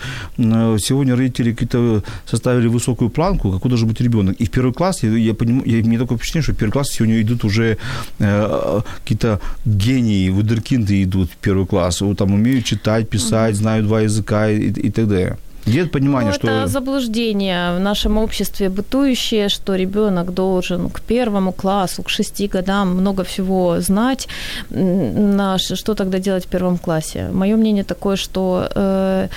[0.80, 4.36] сегодня родители какие-то составили высокую планку, какой должен быть ребенок.
[4.38, 6.88] И в первый класс, я, я понимаю, я, мне такое впечатление, что в первый класс
[6.90, 7.78] сегодня идут уже
[8.18, 14.02] э, какие-то гении, вудеркинды идут в первый класс, вот, там умеют читать, писать, знают два
[14.02, 15.38] языка и, и так далее.
[15.66, 16.46] Нет понимания, ну, что...
[16.46, 22.96] Это заблуждение в нашем обществе бытующее, что ребенок должен к первому классу, к шести годам
[22.96, 24.28] много всего знать.
[24.70, 27.28] Наш, что тогда делать в первом классе?
[27.32, 29.28] Мое мнение такое, что э,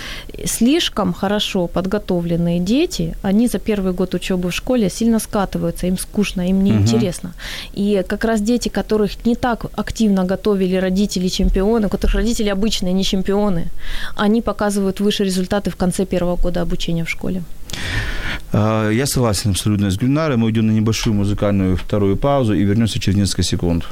[0.45, 6.47] слишком хорошо подготовленные дети, они за первый год учебы в школе сильно скатываются, им скучно,
[6.47, 7.29] им неинтересно.
[7.29, 7.81] Угу.
[7.81, 12.93] И как раз дети, которых не так активно готовили родители чемпионы, у которых родители обычные,
[12.93, 13.67] не чемпионы,
[14.15, 17.43] они показывают выше результаты в конце первого первого года обучения в школе.
[18.51, 20.37] А, я согласен абсолютно с Гульнарой.
[20.37, 23.85] Мы уйдем на небольшую музыкальную вторую паузу и вернемся через несколько секунд.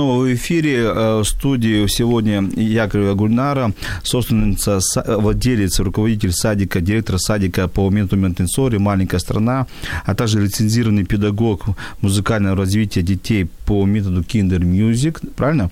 [0.00, 3.72] Снова в эфире э, в студии сегодня Яковлева Гульнара,
[4.02, 9.66] собственница, владелец, руководитель садика, директор садика по методу Монтенсори «Маленькая страна»,
[10.06, 11.66] а также лицензированный педагог
[12.00, 15.70] музыкального развития детей по методу Kinder Music, правильно?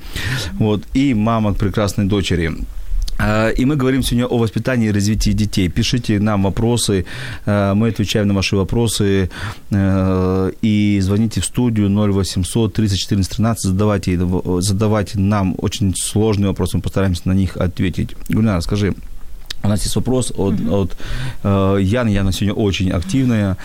[0.58, 2.52] Вот, и мама прекрасной дочери.
[3.18, 5.68] А, и мы говорим сегодня о воспитании и развитии детей.
[5.68, 7.04] Пишите нам вопросы,
[7.46, 9.30] а, мы отвечаем на ваши вопросы.
[9.70, 14.20] А, и звоните в студию 0800 30 14 13, задавайте,
[14.60, 18.14] задавайте нам очень сложные вопросы, мы постараемся на них ответить.
[18.28, 18.94] Гульнара, скажи,
[19.62, 20.70] у нас есть вопрос от, uh-huh.
[20.70, 20.96] от
[21.42, 22.10] э, Яны.
[22.10, 23.56] Яна сегодня очень активная.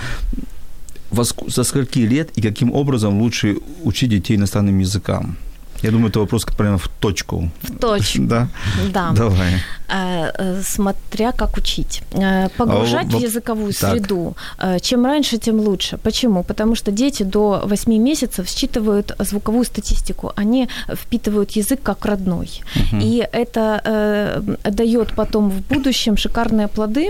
[1.12, 5.38] Во, со скольки лет и каким образом лучше учить детей иностранным языкам?
[5.84, 7.52] Я думаю, это вопрос прямо в точку.
[7.62, 8.24] В точку.
[8.24, 8.48] Да?
[8.94, 9.12] Да.
[9.12, 9.54] Давай.
[9.90, 12.02] Э, э, смотря как учить.
[12.14, 13.92] Э, погружать а, в языковую так.
[13.92, 14.36] среду.
[14.82, 15.98] Чем раньше, тем лучше.
[15.98, 16.44] Почему?
[16.44, 20.32] Потому что дети до 8 месяцев считывают звуковую статистику.
[20.38, 22.50] Они впитывают язык как родной.
[22.76, 23.02] Угу.
[23.02, 27.10] И это дает потом в будущем шикарные плоды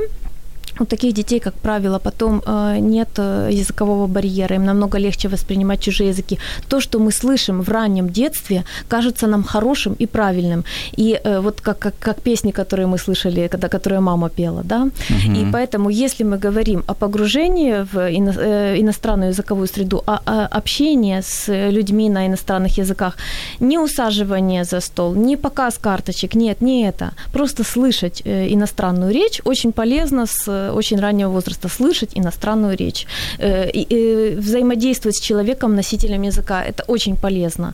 [0.80, 5.80] у таких детей, как правило, потом э, нет э, языкового барьера, им намного легче воспринимать
[5.80, 6.40] чужие языки.
[6.68, 10.64] То, что мы слышим в раннем детстве, кажется нам хорошим и правильным.
[10.98, 14.82] И э, вот как, как, как песни, которые мы слышали, когда, которые мама пела, да.
[14.82, 15.36] Угу.
[15.36, 18.32] И поэтому, если мы говорим о погружении в ино,
[18.80, 23.18] иностранную языковую среду, о, о общении с людьми на иностранных языках,
[23.60, 27.12] не усаживание за стол, не показ карточек, нет, не это.
[27.32, 33.08] Просто слышать иностранную речь очень полезно с очень раннего возраста слышать иностранную речь,
[33.40, 36.64] э, и взаимодействовать с человеком, носителем языка.
[36.64, 37.74] Это очень полезно.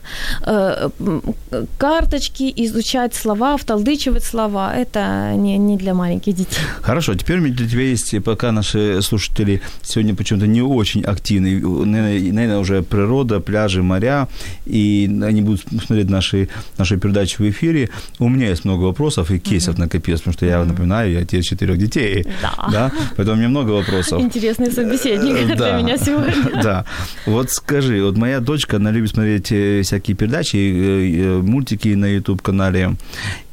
[1.78, 6.58] Карточки, изучать слова, вталдычивать слова– это не, не для маленьких детей.
[6.82, 11.60] Хорошо, теперь у меня для тебя есть, пока наши слушатели сегодня почему-то не очень активны,
[11.60, 14.28] наверное, уже природа, пляжи, моря,
[14.66, 17.88] и они будут смотреть наши, наши передачи в эфире.
[18.18, 19.80] У меня есть много вопросов и кейсов mm-hmm.
[19.80, 22.26] накопилось, потому что я, напоминаю, я отец четырех детей.
[22.42, 22.68] Да.
[22.72, 22.79] да.
[23.16, 24.22] Поэтому у меня много вопросов.
[24.22, 26.34] Интересный собеседник э, для меня сегодня.
[26.62, 26.84] Да.
[27.26, 32.96] Вот скажи, вот моя дочка, она любит смотреть э, всякие передачи, э, мультики на YouTube-канале.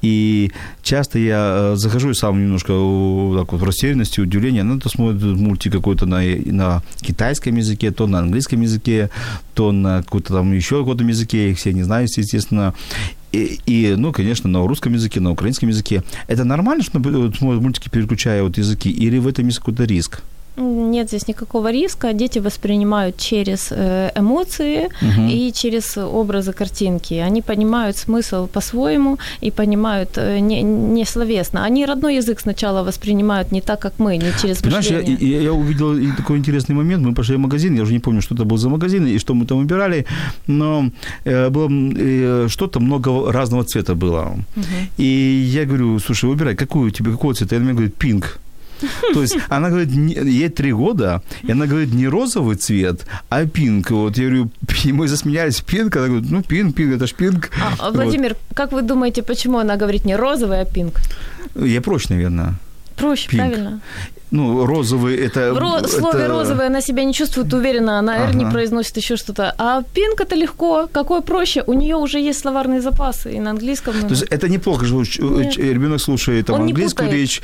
[0.02, 0.52] И
[0.84, 2.68] часто я захожу и сам немножко
[3.38, 4.62] так вот в растерянности, удивление.
[4.62, 9.10] Она то смотрит мультик какой-то на, на китайском языке, то на английском языке,
[9.54, 11.46] то на какой-то там еще каком-то языке.
[11.46, 12.74] Я их все не знаю, естественно.
[13.32, 16.04] И, и, ну, конечно, на русском языке, на украинском языке.
[16.28, 20.22] Это нормально, что смотрят мультики, переключая вот языки, или в этом есть какой-то риск?
[20.58, 22.14] Нет здесь никакого риска.
[22.14, 25.28] Дети воспринимают через э, эмоции угу.
[25.30, 27.14] и через образы картинки.
[27.14, 31.64] Они понимают смысл по-своему и понимают э, не, не словесно.
[31.64, 34.88] Они родной язык сначала воспринимают не так, как мы, не через Понимаешь.
[34.88, 37.06] Я, я, я увидел такой интересный момент.
[37.06, 39.36] Мы пошли в магазин, я уже не помню, что это был за магазин и что
[39.36, 40.06] мы там выбирали,
[40.48, 40.90] но
[41.26, 44.38] э, было что-то много разного цвета было.
[44.56, 44.66] Угу.
[44.98, 47.56] И я говорю, слушай, выбирай, какую тебе, какого цвета?
[47.56, 48.40] И она мне говорит, пинк.
[49.14, 53.92] То есть она говорит, ей три года, и она говорит не розовый цвет, а пинк.
[53.92, 54.50] Вот я говорю,
[54.86, 55.96] и мы засмеялись, пинк.
[55.96, 57.50] Она говорит, ну пинк, пинк, это ж пинк.
[57.80, 58.58] А, Владимир, вот.
[58.58, 61.00] как вы думаете, почему она говорит не розовый, а пинк?
[61.56, 62.54] Я проще, наверное.
[62.96, 63.38] Проще, Pink.
[63.38, 63.82] правильно.
[64.32, 65.54] Ну, розовый это...
[65.54, 65.88] В ро- это...
[65.88, 68.34] слове розовый она себя не чувствует уверенно, она ага.
[68.34, 69.54] не произносит еще что-то.
[69.58, 71.64] А пинк это легко, какое проще.
[71.66, 73.94] У нее уже есть словарные запасы и на английском.
[73.94, 75.02] То есть это неплохо, что
[75.42, 75.58] Нет.
[75.58, 77.42] ребенок слушает там, английскую речь,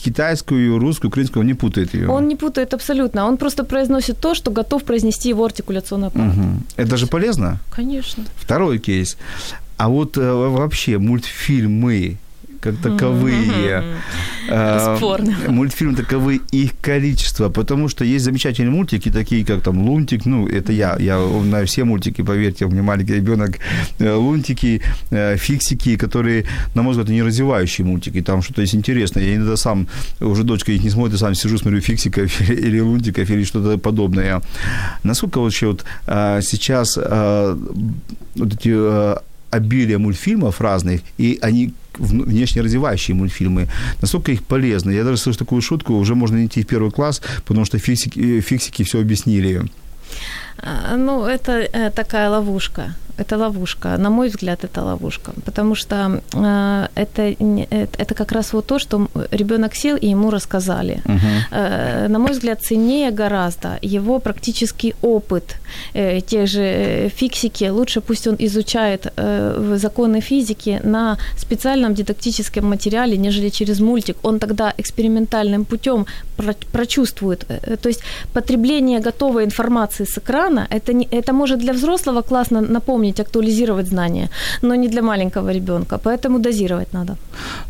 [0.00, 2.08] китайскую, русскую, украинскую, он не путает ее.
[2.08, 3.26] Он не путает абсолютно.
[3.26, 6.36] Он просто произносит то, что готов произнести его артикуляционный аппарат.
[6.36, 6.44] Угу.
[6.76, 7.58] Это же полезно?
[7.70, 8.24] Конечно.
[8.36, 9.16] Второй кейс.
[9.76, 12.18] А вот э, вообще мультфильмы,
[12.64, 13.84] как таковые.
[14.48, 15.36] А, Спорно.
[15.48, 20.72] Мультфильмы таковы их количество, потому что есть замечательные мультики, такие как там Лунтик, ну, это
[20.72, 23.58] я, я знаю все мультики, поверьте, у меня маленький ребенок,
[23.98, 29.22] э, Лунтики, э, Фиксики, которые, на мой взгляд, не развивающие мультики, там что-то есть интересное.
[29.24, 29.86] Я иногда сам,
[30.20, 34.40] уже дочка их не смотрит, сам сижу, смотрю Фиксиков или Лунтиков или что-то подобное.
[35.02, 37.58] Насколько вообще вот а, сейчас а,
[38.36, 38.74] вот эти
[39.54, 43.68] обилие мультфильмов разных, и они внешне развивающие мультфильмы,
[44.00, 44.90] насколько их полезно.
[44.90, 48.40] Я даже слышу такую шутку, уже можно идти в первый класс, потому что фиксики, э,
[48.40, 49.62] фиксики все объяснили.
[50.58, 53.96] А, ну, это э, такая ловушка это ловушка.
[53.98, 55.32] На мой взгляд, это ловушка.
[55.44, 57.22] Потому что э, это,
[57.98, 61.02] это как раз вот то, что ребенок сел и ему рассказали.
[61.04, 61.18] Uh-huh.
[61.50, 65.56] Э, на мой взгляд, ценнее гораздо его практический опыт.
[65.94, 73.16] Э, те же фиксики, лучше пусть он изучает э, законы физики на специальном дидактическом материале,
[73.16, 74.16] нежели через мультик.
[74.22, 76.06] Он тогда экспериментальным путем
[76.36, 77.44] про- прочувствует.
[77.48, 78.02] Э, то есть
[78.32, 83.86] потребление готовой информации с экрана, это, не, это может для взрослого классно напомнить помнить, актуализировать
[83.86, 84.28] знания,
[84.62, 87.16] но не для маленького ребенка, поэтому дозировать надо.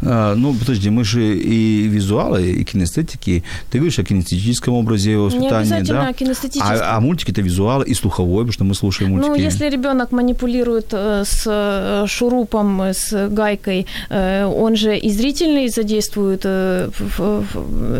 [0.03, 3.43] А, ну, подожди, мы же и визуалы, и кинестетики.
[3.70, 6.12] Ты говоришь о кинестетическом образе воспитания, не да?
[6.12, 6.76] кинестетическом.
[6.80, 9.30] А, а мультики это визуалы и слуховой, потому что мы слушаем мультики.
[9.30, 15.68] Ну, если ребенок манипулирует э, с э, шурупом, с гайкой, э, он же и зрительный
[15.68, 16.45] задействует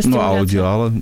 [0.05, 0.93] Ну, аудиала.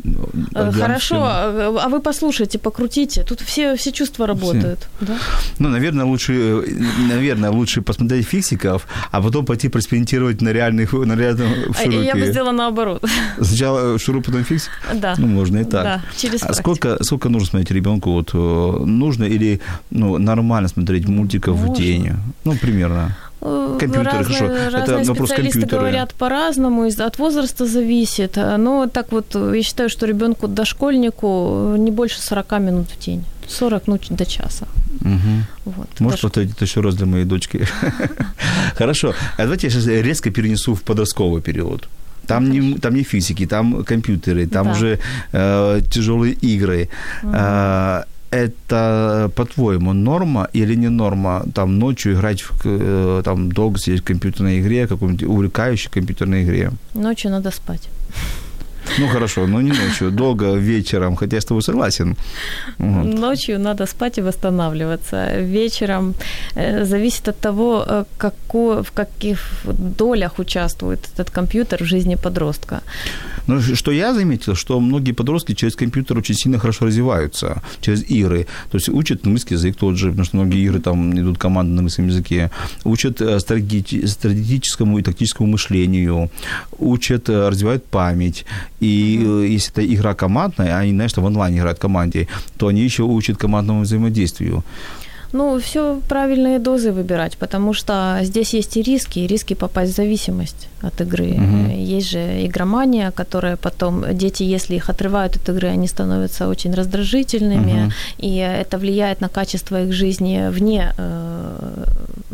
[0.54, 3.22] Хорошо, а вы послушайте, покрутите.
[3.22, 4.78] Тут все, все чувства работают.
[4.96, 5.06] Все.
[5.06, 5.14] Да?
[5.58, 6.64] Ну, наверное, лучше лучше,
[7.08, 12.04] наверное, лучше посмотреть фиксиков, а потом пойти проэкспериментировать на реальных, на реальном шурупе.
[12.04, 13.04] Я бы сделала наоборот.
[13.40, 14.70] Сначала шуруп, потом фиксик?
[14.94, 15.14] Да.
[15.18, 15.84] Ну, можно и так.
[15.84, 18.12] Да, через А сколько, сколько нужно смотреть ребенку?
[18.12, 19.60] Вот, э, нужно или
[19.90, 21.74] ну, нормально смотреть мультиков можно.
[21.74, 22.10] в день?
[22.44, 23.16] Ну, примерно.
[23.40, 24.76] Э, компьютеры, разные, хорошо.
[24.76, 25.78] Разные Это вопрос компьютера.
[25.78, 28.36] говорят по-разному, от возраста зависит.
[28.36, 33.24] Но так вот, я считаю, что ребенку, дошкольнику не больше 40 минут в день.
[33.48, 34.66] 40, ну, до часа.
[35.04, 35.74] Угу.
[35.76, 36.22] Вот, Можешь даже...
[36.22, 37.66] повторить еще раз для моей дочки?
[38.76, 39.14] Хорошо.
[39.36, 41.88] А давайте я сейчас резко перенесу в подростковый период.
[42.26, 44.72] Там не, там не физики, там компьютеры, там да.
[44.72, 44.98] уже
[45.32, 46.88] э, тяжелые игры.
[47.22, 47.32] Угу.
[47.34, 54.00] Э, это, по-твоему, норма или не норма там ночью играть в, э, там долго сидеть
[54.00, 56.70] в компьютерной игре, какой-нибудь увлекающей компьютерной игре?
[56.94, 57.88] Ночью надо спать.
[58.98, 62.16] Ну, хорошо, но не ночью, долго вечером, хотя я с тобой согласен.
[62.78, 63.18] Вот.
[63.18, 65.40] Ночью надо спать и восстанавливаться.
[65.40, 66.14] Вечером
[66.54, 69.38] э, зависит от того, э, какой, в каких
[69.98, 72.80] долях участвует этот компьютер в жизни подростка.
[73.46, 78.46] Ну, что я заметил, что многие подростки через компьютер очень сильно хорошо развиваются, через игры.
[78.70, 81.78] То есть учат английский язык тот же, потому что многие игры там идут команды на
[81.78, 82.50] английском языке,
[82.84, 86.30] учат э, стратегическому и тактическому мышлению,
[86.78, 88.44] учат, развивают память.
[88.82, 89.54] И mm-hmm.
[89.54, 92.26] если это игра командная, а они, знаешь, в онлайне играют в команде,
[92.56, 94.64] то они еще учат командному взаимодействию.
[95.32, 99.96] Ну, все правильные дозы выбирать, потому что здесь есть и риски, и риски попасть в
[99.96, 101.32] зависимость от игры.
[101.32, 101.72] Угу.
[101.74, 107.84] Есть же игромания, которая потом, дети, если их отрывают от игры, они становятся очень раздражительными,
[107.84, 107.92] угу.
[108.18, 111.84] и это влияет на качество их жизни вне э,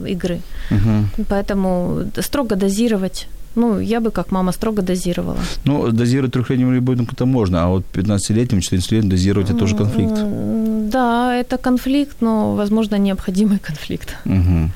[0.06, 0.40] игры.
[0.70, 1.24] Угу.
[1.28, 5.38] Поэтому строго дозировать ну, я бы как мама строго дозировала.
[5.64, 10.14] Ну, дозировать трехлетним ребенку это можно, а вот 15-летним, 14-летним дозировать это тоже конфликт.
[10.90, 14.16] Да, это конфликт, но, возможно, необходимый конфликт.
[14.24, 14.70] Угу.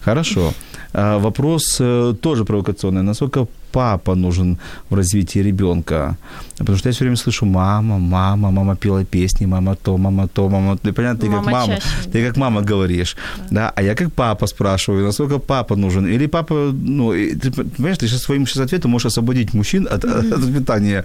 [0.00, 0.52] Хорошо.
[0.92, 3.02] А, вопрос э, тоже провокационный.
[3.02, 4.56] Насколько папа нужен
[4.90, 6.16] в развитии ребенка.
[6.58, 10.48] Потому что я все время слышу мама, мама, мама пела песни, мама то, мама то,
[10.48, 10.92] мама то.
[10.92, 12.10] Понятно, ты мама как мама, чаще.
[12.12, 13.16] ты как мама говоришь.
[13.50, 13.54] Да.
[13.54, 13.72] да.
[13.76, 16.06] А я как папа спрашиваю, насколько папа нужен.
[16.06, 20.34] Или папа, ну, ты понимаешь, ты сейчас своим сейчас ответом можешь освободить мужчин от, mm-hmm.
[20.34, 21.04] от воспитания.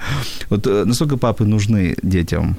[0.49, 2.55] Вот э, насколько папы нужны детям?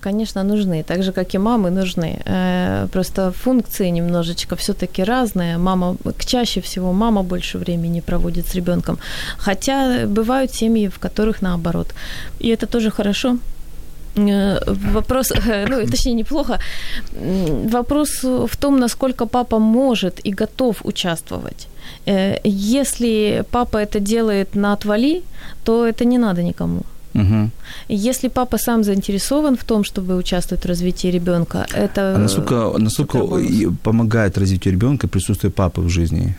[0.00, 0.82] Конечно, нужны.
[0.82, 2.20] Так же, как и мамы нужны.
[2.26, 5.58] Э, просто функции немножечко все-таки разные.
[5.58, 8.98] Мама, чаще всего мама больше времени проводит с ребенком.
[9.38, 11.94] Хотя бывают семьи, в которых наоборот.
[12.40, 13.38] И это тоже хорошо.
[14.16, 14.58] Э,
[14.94, 15.32] вопрос,
[15.68, 16.58] ну, точнее, неплохо.
[17.72, 21.68] Вопрос в том, насколько папа может и готов участвовать.
[22.06, 25.22] Э, если папа это делает на отвали,
[25.64, 26.82] то это не надо никому.
[27.14, 27.50] Угу.
[27.88, 32.14] Если папа сам заинтересован в том, чтобы участвовать в развитии ребенка, это...
[32.14, 33.18] А насколько, насколько
[33.82, 36.36] помогает развитию ребенка присутствие папы в жизни?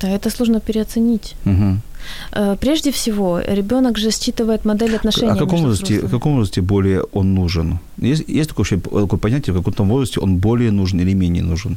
[0.00, 1.36] Да, это сложно переоценить.
[1.44, 2.56] Угу.
[2.60, 5.32] Прежде всего, ребенок же считывает модель отношений.
[5.32, 7.78] А в каком, возрасте, в каком возрасте более он нужен?
[8.02, 11.76] Есть, есть такое, такое понятие, в каком-то возрасте он более нужен или менее нужен?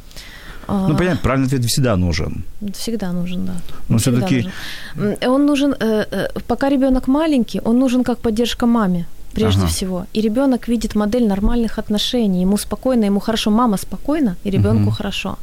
[0.67, 2.43] Ну, понятно, правильный ответ всегда нужен.
[2.73, 3.53] Всегда нужен, да.
[3.89, 4.47] Но все-таки...
[4.95, 5.17] Нужен.
[5.27, 9.05] Он нужен, э, э, пока ребенок маленький, он нужен как поддержка маме
[9.37, 9.69] прежде ага.
[9.69, 10.05] всего.
[10.13, 12.41] И ребенок видит модель нормальных отношений.
[12.41, 13.51] Ему спокойно, ему хорошо.
[13.51, 14.91] Мама спокойна, и ребенку угу.
[14.91, 15.37] хорошо.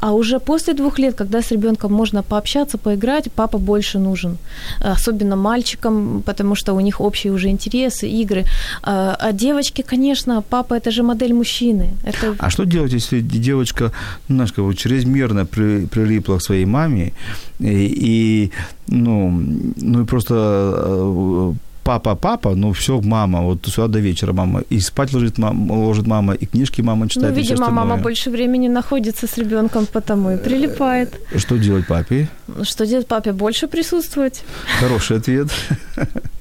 [0.00, 4.36] А уже после двух лет, когда с ребенком можно пообщаться, поиграть, папа больше нужен.
[4.80, 8.44] Особенно мальчикам, потому что у них общие уже интересы, игры.
[8.82, 11.90] А, а девочки, конечно, папа это же модель мужчины.
[12.04, 12.34] Это...
[12.38, 13.92] А что делать, если девочка,
[14.28, 17.12] ну, знаешь, как вот чрезмерно при, прилипла к своей маме
[17.60, 18.52] и, и
[18.88, 19.30] ну,
[19.76, 21.52] ну и просто э,
[21.88, 24.62] папа, папа, ну все, мама, вот сюда до вечера мама.
[24.72, 27.34] И спать ложит мама, ложит мама, и книжки мама читает.
[27.34, 31.08] Ну, видимо, мама больше времени находится с ребенком, потому и прилипает.
[31.36, 32.28] Что делать папе?
[32.62, 33.32] Что делать папе?
[33.32, 34.44] Больше присутствовать.
[34.80, 35.48] Хороший ответ.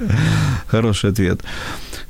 [0.66, 1.40] Хороший ответ.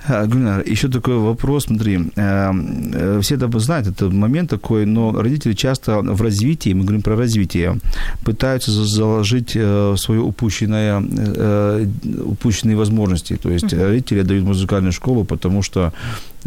[0.09, 2.53] А, Гульнар, еще такой вопрос, смотри, э,
[2.95, 7.16] э, все это знают, это момент такой, но родители часто в развитии, мы говорим про
[7.16, 7.78] развитие,
[8.24, 11.88] пытаются заложить э, свои упущенные,
[12.24, 15.93] упущенные возможности, то есть родители дают музыкальную школу, потому что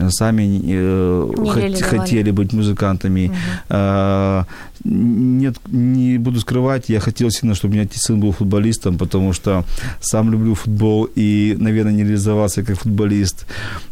[0.10, 3.28] сами э, хот- хотели быть музыкантами.
[3.28, 3.36] Угу.
[3.70, 4.44] Э,
[4.84, 9.64] нет, не буду скрывать, я хотел сильно, чтобы у меня сын был футболистом, потому что
[10.02, 13.46] сам люблю футбол и, наверное, не реализовался как футболист.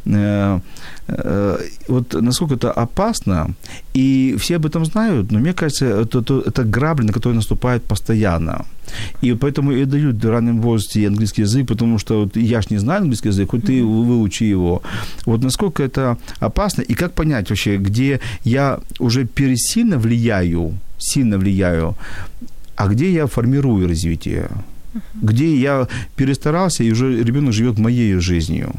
[0.05, 0.59] Э,
[1.07, 3.47] э, вот насколько это опасно,
[3.93, 7.83] и все об этом знают, но мне кажется, это, это, это грабли, на которые наступают
[7.83, 8.65] постоянно.
[9.21, 12.79] И поэтому и дают в раннем возрасте английский язык, потому что вот я ж не
[12.79, 14.81] знаю английский язык, хоть ты выучи его.
[15.25, 21.95] Вот насколько это опасно, и как понять вообще, где я уже пересильно влияю, сильно влияю,
[22.75, 24.49] а где я формирую развитие?
[25.21, 28.73] Где я перестарался, и уже ребенок живет моей жизнью.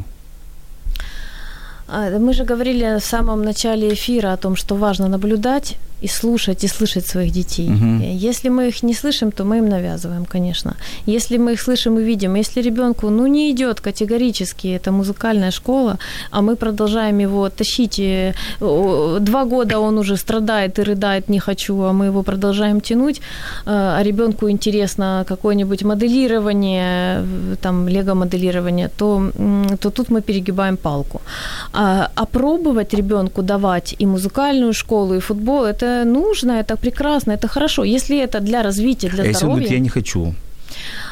[1.89, 6.65] А, мы же говорили в самом начале эфира о том, что важно наблюдать и слушать,
[6.65, 7.69] и слышать своих детей.
[7.69, 8.03] Угу.
[8.29, 10.77] Если мы их не слышим, то мы им навязываем, конечно.
[11.07, 15.99] Если мы их слышим и видим, если ребенку ну, не идет категорически эта музыкальная школа,
[16.31, 18.35] а мы продолжаем его тащить, э,
[19.21, 23.23] два года он уже страдает и рыдает, не хочу, а мы его продолжаем тянуть, э,
[23.67, 27.25] а ребенку интересно какое-нибудь моделирование,
[27.63, 29.31] там, лего-моделирование, то,
[29.81, 31.21] то тут мы перегибаем палку.
[31.73, 37.49] А, а пробовать ребенку давать и музыкальную школу, и футбол, это нужно, это прекрасно, это
[37.49, 37.85] хорошо.
[37.85, 39.33] Если это для развития, для а здоровья...
[39.33, 40.35] если он говорит, я не хочу?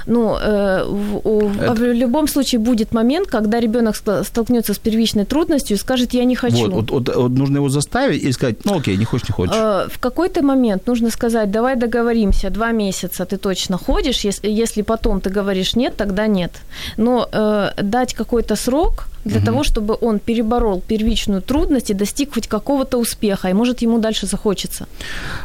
[0.07, 1.75] Ну, э, в, Это...
[1.75, 6.37] в любом случае будет момент, когда ребенок столкнется с первичной трудностью и скажет, я не
[6.37, 6.71] хочу.
[6.71, 9.57] Вот, вот, вот, вот нужно его заставить и сказать, ну окей, не хочешь, не хочешь.
[9.57, 14.83] Э, в какой-то момент нужно сказать, давай договоримся, два месяца ты точно ходишь, если, если
[14.83, 16.53] потом ты говоришь нет, тогда нет.
[16.97, 19.47] Но э, дать какой-то срок, для угу.
[19.47, 24.27] того, чтобы он переборол первичную трудность и достиг хоть какого-то успеха, и может ему дальше
[24.27, 24.87] захочется.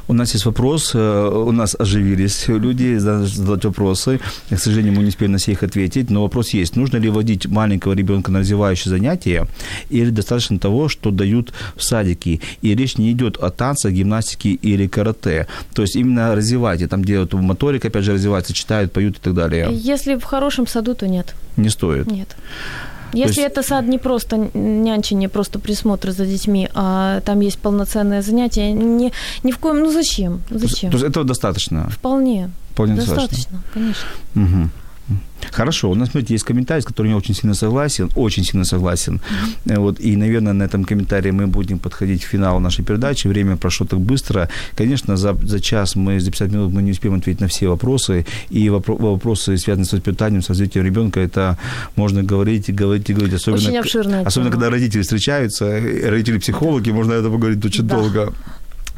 [0.07, 4.19] У нас есть вопрос, э, у нас оживились люди, задать вопросы.
[4.49, 6.75] К сожалению, мы не успеем на все их ответить, но вопрос есть.
[6.75, 9.47] Нужно ли вводить маленького ребенка на развивающие занятия,
[9.89, 12.41] или достаточно того, что дают в садике?
[12.61, 15.47] И речь не идет о танцах, гимнастике или карате.
[15.73, 19.33] То есть именно развивать, и там делают моторика, опять же, развивается, читают, поют и так
[19.33, 19.69] далее.
[19.71, 21.35] Если в хорошем саду, то нет.
[21.57, 22.11] Не стоит?
[22.11, 22.35] Нет.
[23.13, 23.51] Если есть...
[23.51, 29.11] это сад не просто нянчение, просто присмотр за детьми, а там есть полноценное занятие, ни,
[29.43, 30.41] ни в коем, ну зачем?
[30.49, 30.91] Зачем?
[30.91, 31.89] То есть этого достаточно?
[31.89, 32.49] Вполне.
[32.71, 33.27] Вполне достаточно.
[33.27, 34.07] Достаточно, конечно.
[34.35, 34.69] Угу.
[35.51, 39.21] Хорошо, у нас, смотрите, есть комментарий, с которым я очень сильно согласен, очень сильно согласен.
[39.65, 39.79] Mm-hmm.
[39.79, 43.27] Вот, и, наверное, на этом комментарии мы будем подходить к финалу нашей передачи.
[43.27, 44.49] Время прошло так быстро.
[44.75, 48.25] Конечно, за, за час мы, за 50 минут мы не успеем ответить на все вопросы.
[48.49, 51.57] И вопро- вопросы, связанные с воспитанием, с развитием ребенка, это
[51.95, 53.35] можно говорить и говорить и говорить.
[53.35, 55.65] Особенно, очень обширная Особенно, когда родители встречаются,
[56.09, 57.95] родители-психологи, можно это поговорить очень да.
[57.95, 58.33] долго.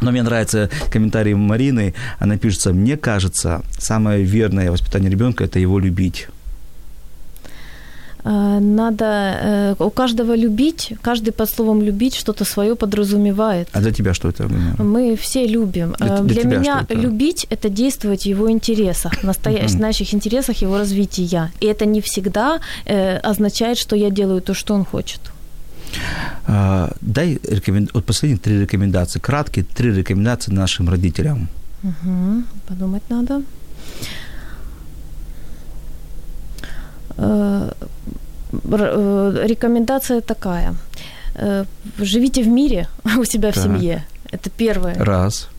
[0.01, 1.93] Но мне нравится комментарий Марины.
[2.19, 6.27] Она пишется, мне кажется, самое верное воспитание ребенка– это его любить.
[8.27, 13.69] Э, надо э, у каждого любить, каждый под словом любить что-то свое подразумевает.
[13.71, 14.49] А для тебя что это?
[14.79, 15.95] Мы все любим.
[15.99, 16.93] Для, э, для, для меня это?
[16.99, 19.81] любить это действовать в его интересах, настоящих uh-huh.
[19.81, 21.51] наших интересах его развития.
[21.61, 25.21] И это не всегда э, означает, что я делаю то, что он хочет.
[26.47, 27.89] А, дай рекомен...
[27.93, 31.49] вот последние три рекомендации, краткие три рекомендации нашим родителям.
[31.83, 33.41] Угу, подумать надо.
[37.17, 37.71] Э,
[38.53, 40.75] э, рекомендация такая.
[41.35, 41.65] Э,
[41.99, 43.63] живите в мире у себя в так.
[43.63, 44.05] семье.
[44.31, 44.95] Это первое.
[44.95, 45.49] Раз.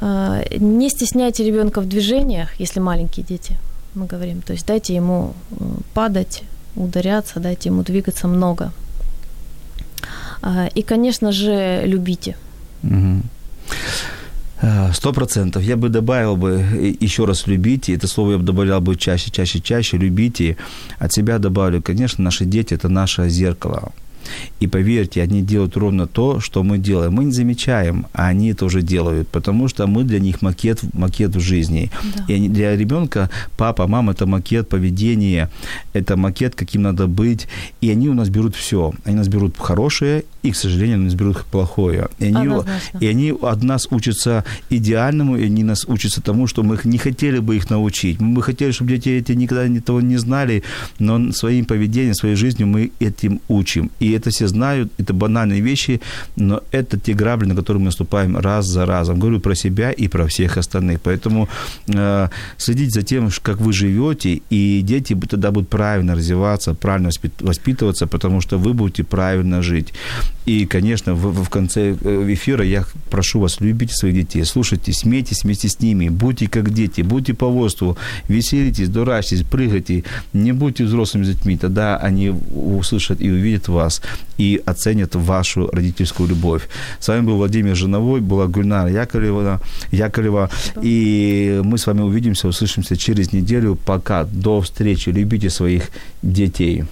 [0.00, 3.58] Не стесняйте ребенка в движениях, если маленькие дети,
[3.94, 4.40] мы говорим.
[4.40, 5.34] То есть дайте ему
[5.92, 6.42] падать,
[6.74, 8.72] ударяться, дайте ему двигаться много.
[10.74, 12.36] И, конечно же, любите.
[12.82, 13.22] Угу.
[14.92, 15.62] Сто процентов.
[15.62, 16.62] Я бы добавил бы
[17.00, 17.94] еще раз любите.
[17.94, 19.96] Это слово я бы добавлял бы чаще, чаще, чаще.
[19.96, 20.56] Любите.
[20.98, 23.92] От себя добавлю, конечно, наши дети– это наше зеркало.
[24.60, 27.14] И поверьте, они делают ровно то, что мы делаем.
[27.14, 31.40] Мы не замечаем, а они тоже делают, потому что мы для них макет, макет в
[31.40, 31.90] жизни.
[32.16, 32.24] Да.
[32.28, 35.50] И они, для ребенка папа, мама– это макет поведения,
[35.92, 37.48] это макет, каким надо быть.
[37.80, 38.92] И они у нас берут все.
[39.04, 42.08] Они у нас берут хорошее, и, к сожалению, они у нас берут плохое.
[42.18, 42.48] И они,
[43.00, 47.38] и они от нас учатся идеальному, и они нас учатся тому, что мы не хотели
[47.38, 48.20] бы их научить.
[48.20, 50.62] Мы хотели, чтобы дети эти никогда этого не знали,
[50.98, 53.90] но своим поведением, своей жизнью мы этим учим.
[54.00, 56.00] И это все знают, это банальные вещи,
[56.36, 59.18] но это те грабли, на которые мы наступаем раз за разом.
[59.18, 61.00] Говорю про себя и про всех остальных.
[61.00, 61.48] Поэтому
[61.88, 67.10] э, следить за тем, как вы живете, и дети тогда будут правильно развиваться, правильно
[67.40, 69.92] воспитываться, потому что вы будете правильно жить.
[70.46, 75.44] И, конечно, в, в конце э, эфира я прошу вас, любите своих детей, слушайте, смейтесь
[75.44, 77.96] вместе с ними, будьте как дети, будьте по воздуху,
[78.28, 84.02] веселитесь, дурачьтесь, прыгайте, не будьте взрослыми детьми, тогда они услышат и увидят вас
[84.37, 86.61] и оценят вашу родительскую любовь.
[86.99, 89.59] С вами был Владимир Жиновой, была Гульнара Яковлева,
[89.91, 90.49] Яковлева
[90.83, 93.77] и мы с вами увидимся, услышимся через неделю.
[93.85, 95.91] Пока, до встречи, любите своих
[96.23, 96.83] детей.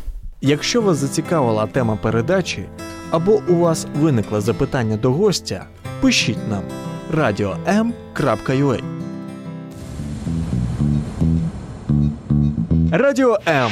[0.42, 2.64] Якщо вас зацікавила тема передачі
[3.12, 5.66] або у вас виникло запитання до гостя,
[6.02, 6.64] пишіть нам
[7.14, 8.80] radio.m.ua
[12.92, 13.72] Радіо М